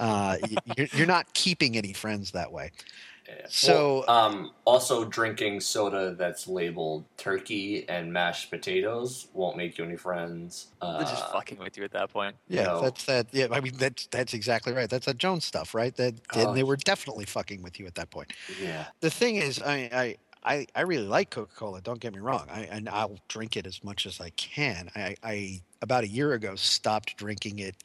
uh, 0.00 0.36
you're, 0.64 0.88
you're 0.92 1.06
not 1.06 1.32
keeping 1.34 1.76
any 1.76 1.92
friends 1.92 2.30
that 2.32 2.50
way 2.50 2.70
yeah. 2.74 3.13
So- 3.48 4.04
Well, 4.06 4.10
um, 4.18 4.52
also 4.64 5.04
drinking 5.04 5.60
soda 5.60 6.14
that's 6.14 6.46
labeled 6.46 7.04
turkey 7.16 7.88
and 7.88 8.12
mashed 8.12 8.50
potatoes 8.50 9.28
won't 9.32 9.56
make 9.56 9.78
you 9.78 9.84
any 9.84 9.96
friends. 9.96 10.68
Uh, 10.80 10.98
They're 10.98 11.08
just 11.08 11.30
fucking 11.32 11.58
with 11.58 11.76
you 11.76 11.84
at 11.84 11.92
that 11.92 12.10
point. 12.12 12.36
yeah 12.48 12.64
No. 12.64 12.80
that's 12.82 13.04
that 13.06 13.26
yeah 13.32 13.46
i 13.50 13.60
mean 13.60 13.74
that's 13.76 14.06
that's 14.06 14.34
exactly 14.34 14.72
right 14.72 14.88
that's 14.90 15.06
that 15.06 15.18
jones 15.18 15.44
stuff 15.44 15.74
right 15.74 15.94
that 15.96 16.14
and 16.34 16.48
Oh. 16.48 16.54
they 16.54 16.62
were 16.62 16.76
definitely 16.76 17.24
fucking 17.24 17.62
with 17.62 17.80
you 17.80 17.86
at 17.86 17.94
that 17.94 18.10
point 18.10 18.32
Yeah. 18.60 18.86
the 19.00 19.10
thing 19.10 19.36
is 19.36 19.60
i 19.62 19.88
i 19.92 20.16
I, 20.46 20.66
I 20.76 20.82
really 20.82 21.06
like 21.06 21.30
Coca-Cola. 21.30 21.80
Don't 21.80 22.00
get 22.00 22.12
me 22.12 22.18
wrong. 22.20 22.46
I 22.52 22.64
and 22.70 22.86
I'll 22.86 23.18
drink 23.28 23.56
it 23.56 23.66
as 23.66 23.82
much 23.82 24.04
as 24.04 24.20
I 24.20 24.28
can. 24.28 24.90
I, 24.94 25.16
I 25.22 25.62
about 25.80 26.04
a 26.04 26.06
year 26.06 26.34
ago 26.34 26.54
stopped 26.54 27.16
drinking 27.16 27.60
it 27.60 27.76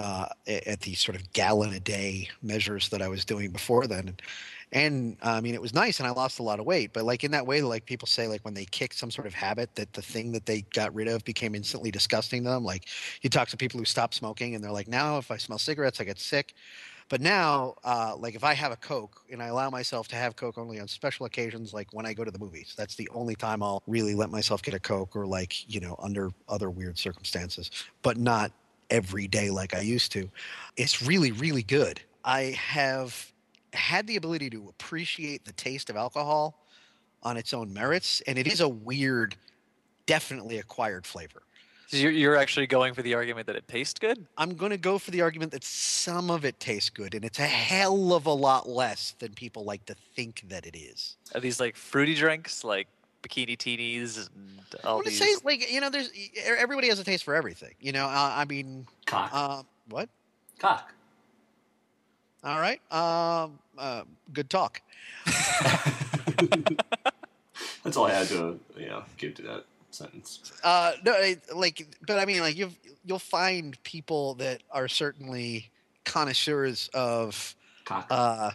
uh, 0.00 0.26
at 0.48 0.80
the 0.80 0.94
sort 0.94 1.14
of 1.14 1.32
gallon 1.34 1.72
a 1.72 1.78
day 1.78 2.28
measures 2.42 2.88
that 2.88 3.00
I 3.00 3.06
was 3.06 3.24
doing 3.24 3.52
before 3.52 3.86
then, 3.86 4.16
and, 4.74 5.16
and 5.22 5.30
I 5.30 5.40
mean 5.40 5.54
it 5.54 5.62
was 5.62 5.72
nice, 5.72 6.00
and 6.00 6.06
I 6.06 6.10
lost 6.10 6.38
a 6.38 6.42
lot 6.42 6.60
of 6.60 6.66
weight. 6.66 6.92
But 6.92 7.04
like 7.04 7.24
in 7.24 7.30
that 7.30 7.46
way, 7.46 7.62
like 7.62 7.86
people 7.86 8.06
say, 8.06 8.26
like 8.26 8.44
when 8.44 8.54
they 8.54 8.66
kick 8.66 8.92
some 8.92 9.10
sort 9.10 9.26
of 9.26 9.32
habit, 9.34 9.74
that 9.76 9.92
the 9.94 10.02
thing 10.02 10.32
that 10.32 10.46
they 10.46 10.62
got 10.72 10.94
rid 10.94 11.08
of 11.08 11.24
became 11.24 11.54
instantly 11.54 11.90
disgusting 11.90 12.44
to 12.44 12.50
them. 12.50 12.64
Like 12.64 12.88
you 13.22 13.30
talk 13.30 13.48
to 13.48 13.56
people 13.56 13.78
who 13.78 13.86
stop 13.86 14.12
smoking, 14.12 14.54
and 14.54 14.62
they're 14.62 14.72
like, 14.72 14.88
now 14.88 15.18
if 15.18 15.30
I 15.30 15.36
smell 15.36 15.58
cigarettes, 15.58 16.00
I 16.00 16.04
get 16.04 16.18
sick. 16.18 16.54
But 17.10 17.20
now, 17.20 17.74
uh, 17.84 18.16
like 18.16 18.34
if 18.34 18.44
I 18.44 18.54
have 18.54 18.72
a 18.72 18.76
Coke 18.76 19.20
and 19.30 19.42
I 19.42 19.46
allow 19.46 19.68
myself 19.68 20.08
to 20.08 20.16
have 20.16 20.36
Coke 20.36 20.56
only 20.56 20.80
on 20.80 20.88
special 20.88 21.26
occasions, 21.26 21.74
like 21.74 21.92
when 21.92 22.06
I 22.06 22.14
go 22.14 22.24
to 22.24 22.30
the 22.30 22.38
movies, 22.38 22.72
that's 22.76 22.94
the 22.94 23.08
only 23.12 23.34
time 23.34 23.62
I'll 23.62 23.82
really 23.86 24.14
let 24.14 24.30
myself 24.30 24.62
get 24.62 24.72
a 24.72 24.80
Coke 24.80 25.14
or 25.14 25.26
like, 25.26 25.70
you 25.72 25.80
know, 25.80 25.96
under 25.98 26.30
other 26.48 26.70
weird 26.70 26.98
circumstances, 26.98 27.70
but 28.02 28.16
not 28.16 28.52
every 28.90 29.28
day 29.28 29.50
like 29.50 29.74
I 29.74 29.80
used 29.80 30.12
to. 30.12 30.30
It's 30.76 31.02
really, 31.02 31.30
really 31.32 31.62
good. 31.62 32.00
I 32.24 32.56
have 32.58 33.33
had 33.74 34.06
the 34.06 34.16
ability 34.16 34.50
to 34.50 34.68
appreciate 34.68 35.44
the 35.44 35.52
taste 35.52 35.90
of 35.90 35.96
alcohol 35.96 36.60
on 37.22 37.36
its 37.36 37.54
own 37.54 37.72
merits, 37.72 38.20
and 38.26 38.38
it 38.38 38.46
is 38.46 38.60
a 38.60 38.68
weird, 38.68 39.36
definitely 40.06 40.58
acquired 40.58 41.06
flavor. 41.06 41.42
So 41.86 41.98
you're, 41.98 42.12
you're 42.12 42.36
actually 42.36 42.66
going 42.66 42.94
for 42.94 43.02
the 43.02 43.14
argument 43.14 43.46
that 43.46 43.56
it 43.56 43.68
tastes 43.68 43.98
good? 43.98 44.26
I'm 44.36 44.54
going 44.54 44.70
to 44.70 44.78
go 44.78 44.98
for 44.98 45.10
the 45.10 45.20
argument 45.20 45.52
that 45.52 45.64
some 45.64 46.30
of 46.30 46.44
it 46.44 46.58
tastes 46.58 46.90
good, 46.90 47.14
and 47.14 47.24
it's 47.24 47.38
a 47.38 47.46
hell 47.46 48.14
of 48.14 48.26
a 48.26 48.32
lot 48.32 48.68
less 48.68 49.14
than 49.18 49.32
people 49.34 49.64
like 49.64 49.84
to 49.86 49.94
think 50.16 50.44
that 50.48 50.66
it 50.66 50.76
is. 50.76 51.16
Are 51.34 51.40
these 51.40 51.60
like 51.60 51.76
fruity 51.76 52.14
drinks, 52.14 52.64
like 52.64 52.88
bikini 53.22 53.56
teenies 53.56 54.28
and 54.34 54.60
I 54.82 54.86
all 54.86 54.94
want 54.96 55.06
to 55.06 55.10
these? 55.10 55.18
say, 55.18 55.40
like, 55.44 55.70
you 55.70 55.80
know, 55.80 55.90
there's 55.90 56.14
e- 56.14 56.32
everybody 56.44 56.88
has 56.88 56.98
a 56.98 57.04
taste 57.04 57.24
for 57.24 57.34
everything. 57.34 57.74
You 57.80 57.92
know, 57.92 58.06
uh, 58.06 58.32
I 58.34 58.44
mean, 58.44 58.86
Cock. 59.06 59.30
uh, 59.32 59.62
what? 59.88 60.08
Cock. 60.58 60.92
All 62.44 62.60
right, 62.60 62.80
um, 62.92 63.58
uh, 63.78 64.02
good 64.34 64.50
talk. 64.50 64.82
That's 67.82 67.96
all 67.96 68.04
I 68.04 68.12
had 68.12 68.26
to, 68.28 68.60
you 68.76 68.86
know, 68.86 69.02
give 69.16 69.34
to 69.36 69.42
that 69.42 69.64
sentence. 69.90 70.52
Uh, 70.62 70.92
no, 71.04 71.34
like, 71.54 71.96
but 72.06 72.18
I 72.18 72.26
mean, 72.26 72.40
like, 72.40 72.56
you've 72.56 72.76
you'll 73.04 73.18
find 73.18 73.82
people 73.82 74.34
that 74.34 74.62
are 74.70 74.88
certainly 74.88 75.70
connoisseurs 76.04 76.90
of 76.92 77.56
Cock. 77.86 78.06
uh, 78.10 78.50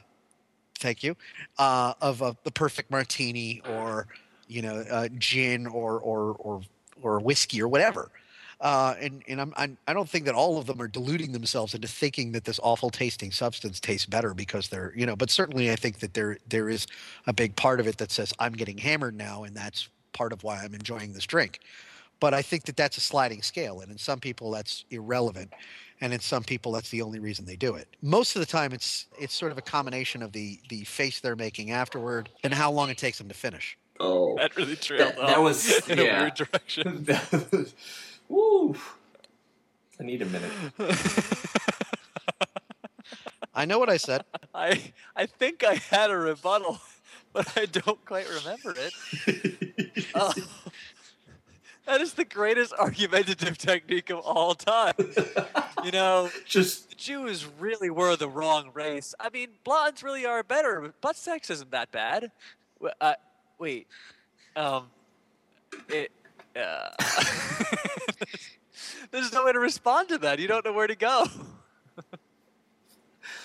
thank 0.78 1.04
you, 1.04 1.16
uh, 1.58 1.94
of 2.00 2.20
the 2.44 2.52
perfect 2.52 2.92
martini 2.92 3.62
or 3.68 4.06
you 4.48 4.62
know 4.62 4.86
uh, 4.92 5.08
gin 5.18 5.66
or 5.66 6.00
or 6.00 6.36
or 6.40 6.62
or 7.02 7.20
whiskey 7.20 7.60
or 7.60 7.68
whatever. 7.68 8.12
Uh, 8.62 8.94
and 9.00 9.24
and 9.28 9.40
I'm, 9.40 9.54
I'm 9.56 9.78
I 9.88 9.94
don't 9.94 10.10
think 10.10 10.26
that 10.26 10.36
all 10.36 10.58
of 10.58 10.66
them 10.68 10.82
are 10.82 10.88
deluding 10.90 11.32
themselves 11.32 11.74
into 11.74 11.88
thinking 11.88 12.34
that 12.34 12.44
this 12.44 12.60
awful 12.62 12.90
tasting 12.90 13.32
substance 13.32 13.80
tastes 13.80 14.06
better 14.06 14.34
because 14.34 14.68
they're 14.68 14.92
you 14.96 15.06
know. 15.06 15.16
But 15.16 15.30
certainly, 15.30 15.72
I 15.72 15.78
think 15.78 16.00
that 16.00 16.14
there 16.14 16.38
there 16.48 16.68
is 16.70 16.86
a 17.26 17.32
big 17.34 17.56
part 17.56 17.80
of 17.80 17.88
it 17.88 17.98
that 18.00 18.12
says 18.12 18.34
I'm 18.38 18.52
getting 18.54 18.78
hammered 18.78 19.16
now, 19.16 19.44
and 19.44 19.56
that's 19.56 19.88
part 20.12 20.34
of 20.34 20.44
why 20.44 20.62
I'm 20.62 20.74
enjoying 20.74 21.14
this 21.14 21.26
drink. 21.26 21.60
But 22.20 22.34
I 22.34 22.42
think 22.42 22.66
that 22.66 22.76
that's 22.76 22.98
a 22.98 23.02
sliding 23.02 23.42
scale, 23.44 23.80
and 23.80 23.90
in 23.90 23.98
some 23.98 24.20
people 24.20 24.52
that's 24.52 24.84
irrelevant, 24.92 25.54
and 26.02 26.12
in 26.14 26.20
some 26.20 26.44
people 26.44 26.74
that's 26.74 26.90
the 26.90 27.02
only 27.02 27.20
reason 27.20 27.46
they 27.46 27.56
do 27.56 27.76
it. 27.76 27.88
Most 28.02 28.36
of 28.36 28.42
the 28.42 28.46
time, 28.46 28.74
it's 28.74 29.06
it's 29.18 29.34
sort 29.34 29.54
of 29.54 29.58
a 29.58 29.62
combination 29.62 30.22
of 30.22 30.34
the 30.34 30.60
the 30.68 30.84
face 30.84 31.22
they're 31.22 31.38
making 31.38 31.72
afterward 31.72 32.28
and 32.44 32.54
how 32.54 32.72
long 32.74 32.90
it 32.90 32.98
takes 32.98 33.20
them 33.20 33.30
to 33.30 33.34
finish. 33.34 33.78
oh. 34.02 34.36
that 34.36 34.54
really 34.58 34.76
trailed 34.76 35.14
That- 35.16 35.28
that 35.28 35.42
was- 35.42 35.88
in 35.90 36.00
a 36.00 36.04
yeah. 36.04 36.20
weird 36.24 36.34
direction. 36.36 37.08
Woo. 38.30 38.76
I 40.00 40.04
need 40.04 40.22
a 40.22 40.26
minute. 40.26 40.52
I 43.54 43.66
know 43.66 43.80
what 43.80 43.90
I 43.90 43.98
said. 43.98 44.24
I 44.54 44.94
I 45.16 45.26
think 45.26 45.64
I 45.66 45.74
had 45.76 46.10
a 46.12 46.18
rebuttal, 46.18 46.80
but 47.34 47.52
I 47.58 47.66
don't 47.66 48.04
quite 48.06 48.28
remember 48.30 48.74
it. 48.78 48.94
Oh, 50.16 50.34
that 51.86 52.02
is 52.02 52.14
the 52.14 52.26
greatest 52.26 52.74
argumentative 52.74 53.58
technique 53.58 54.10
of 54.10 54.20
all 54.20 54.56
time. 54.56 54.94
You 55.84 55.92
know, 55.92 56.30
Just 56.46 56.90
the 56.90 56.96
Jews 56.96 57.46
really 57.60 57.90
were 57.92 58.16
the 58.16 58.28
wrong 58.30 58.72
race. 58.74 59.14
I 59.20 59.30
mean, 59.30 59.50
blondes 59.64 60.02
really 60.02 60.26
are 60.26 60.42
better. 60.42 60.82
but 60.82 61.00
Butt 61.02 61.16
sex 61.16 61.50
isn't 61.50 61.70
that 61.72 61.92
bad. 61.92 62.32
Uh, 63.02 63.14
wait, 63.60 63.88
um, 64.56 64.88
it. 65.90 66.12
Uh, 66.56 66.90
there's 69.12 69.32
no 69.34 69.46
way 69.46 69.52
to 69.54 69.60
respond 69.60 70.10
to 70.10 70.18
that. 70.20 70.40
You 70.40 70.48
don't 70.48 70.64
know 70.66 70.74
where 70.74 70.88
to 70.88 70.96
go. 70.96 71.26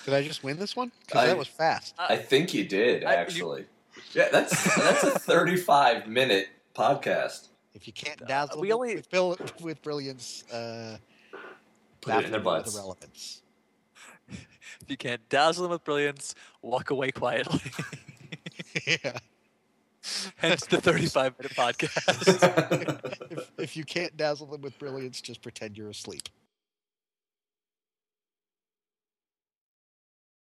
Did 0.05 0.13
I 0.13 0.23
just 0.23 0.43
win 0.43 0.57
this 0.57 0.75
one? 0.75 0.91
Because 1.05 1.27
that 1.27 1.37
was 1.37 1.47
fast. 1.47 1.95
I 1.97 2.15
think 2.17 2.53
you 2.53 2.63
did 2.67 3.03
I- 3.03 3.11
you- 3.13 3.17
actually. 3.17 3.65
Yeah, 4.13 4.27
that's 4.31 4.75
that's 4.77 5.03
a 5.03 5.11
35 5.19 6.07
minute 6.07 6.47
podcast. 6.73 7.47
If 7.73 7.87
you 7.87 7.93
can't 7.93 8.25
dazzle 8.27 8.59
we 8.61 8.67
with- 8.67 8.75
only- 8.75 8.95
with, 8.95 9.09
bill- 9.09 9.37
with 9.61 9.81
brilliance, 9.81 10.43
uh, 10.51 10.97
Put 12.01 12.15
it 12.15 12.25
in 12.25 12.31
their 12.31 12.39
baffle 12.39 12.41
them 12.41 12.43
with 12.43 12.43
butts. 12.43 12.75
irrelevance. 12.75 13.41
If 14.29 14.89
you 14.89 14.97
can't 14.97 15.27
dazzle 15.29 15.63
them 15.63 15.71
with 15.71 15.83
brilliance, 15.83 16.35
walk 16.61 16.89
away 16.91 17.11
quietly. 17.11 17.61
yeah. 18.87 19.17
Hence 20.37 20.65
the 20.65 20.81
35 20.81 21.35
minute 21.39 21.55
podcast. 21.55 23.31
if, 23.31 23.51
if 23.57 23.77
you 23.77 23.83
can't 23.83 24.15
dazzle 24.17 24.47
them 24.47 24.61
with 24.61 24.77
brilliance, 24.79 25.21
just 25.21 25.41
pretend 25.41 25.77
you're 25.77 25.89
asleep. 25.89 26.29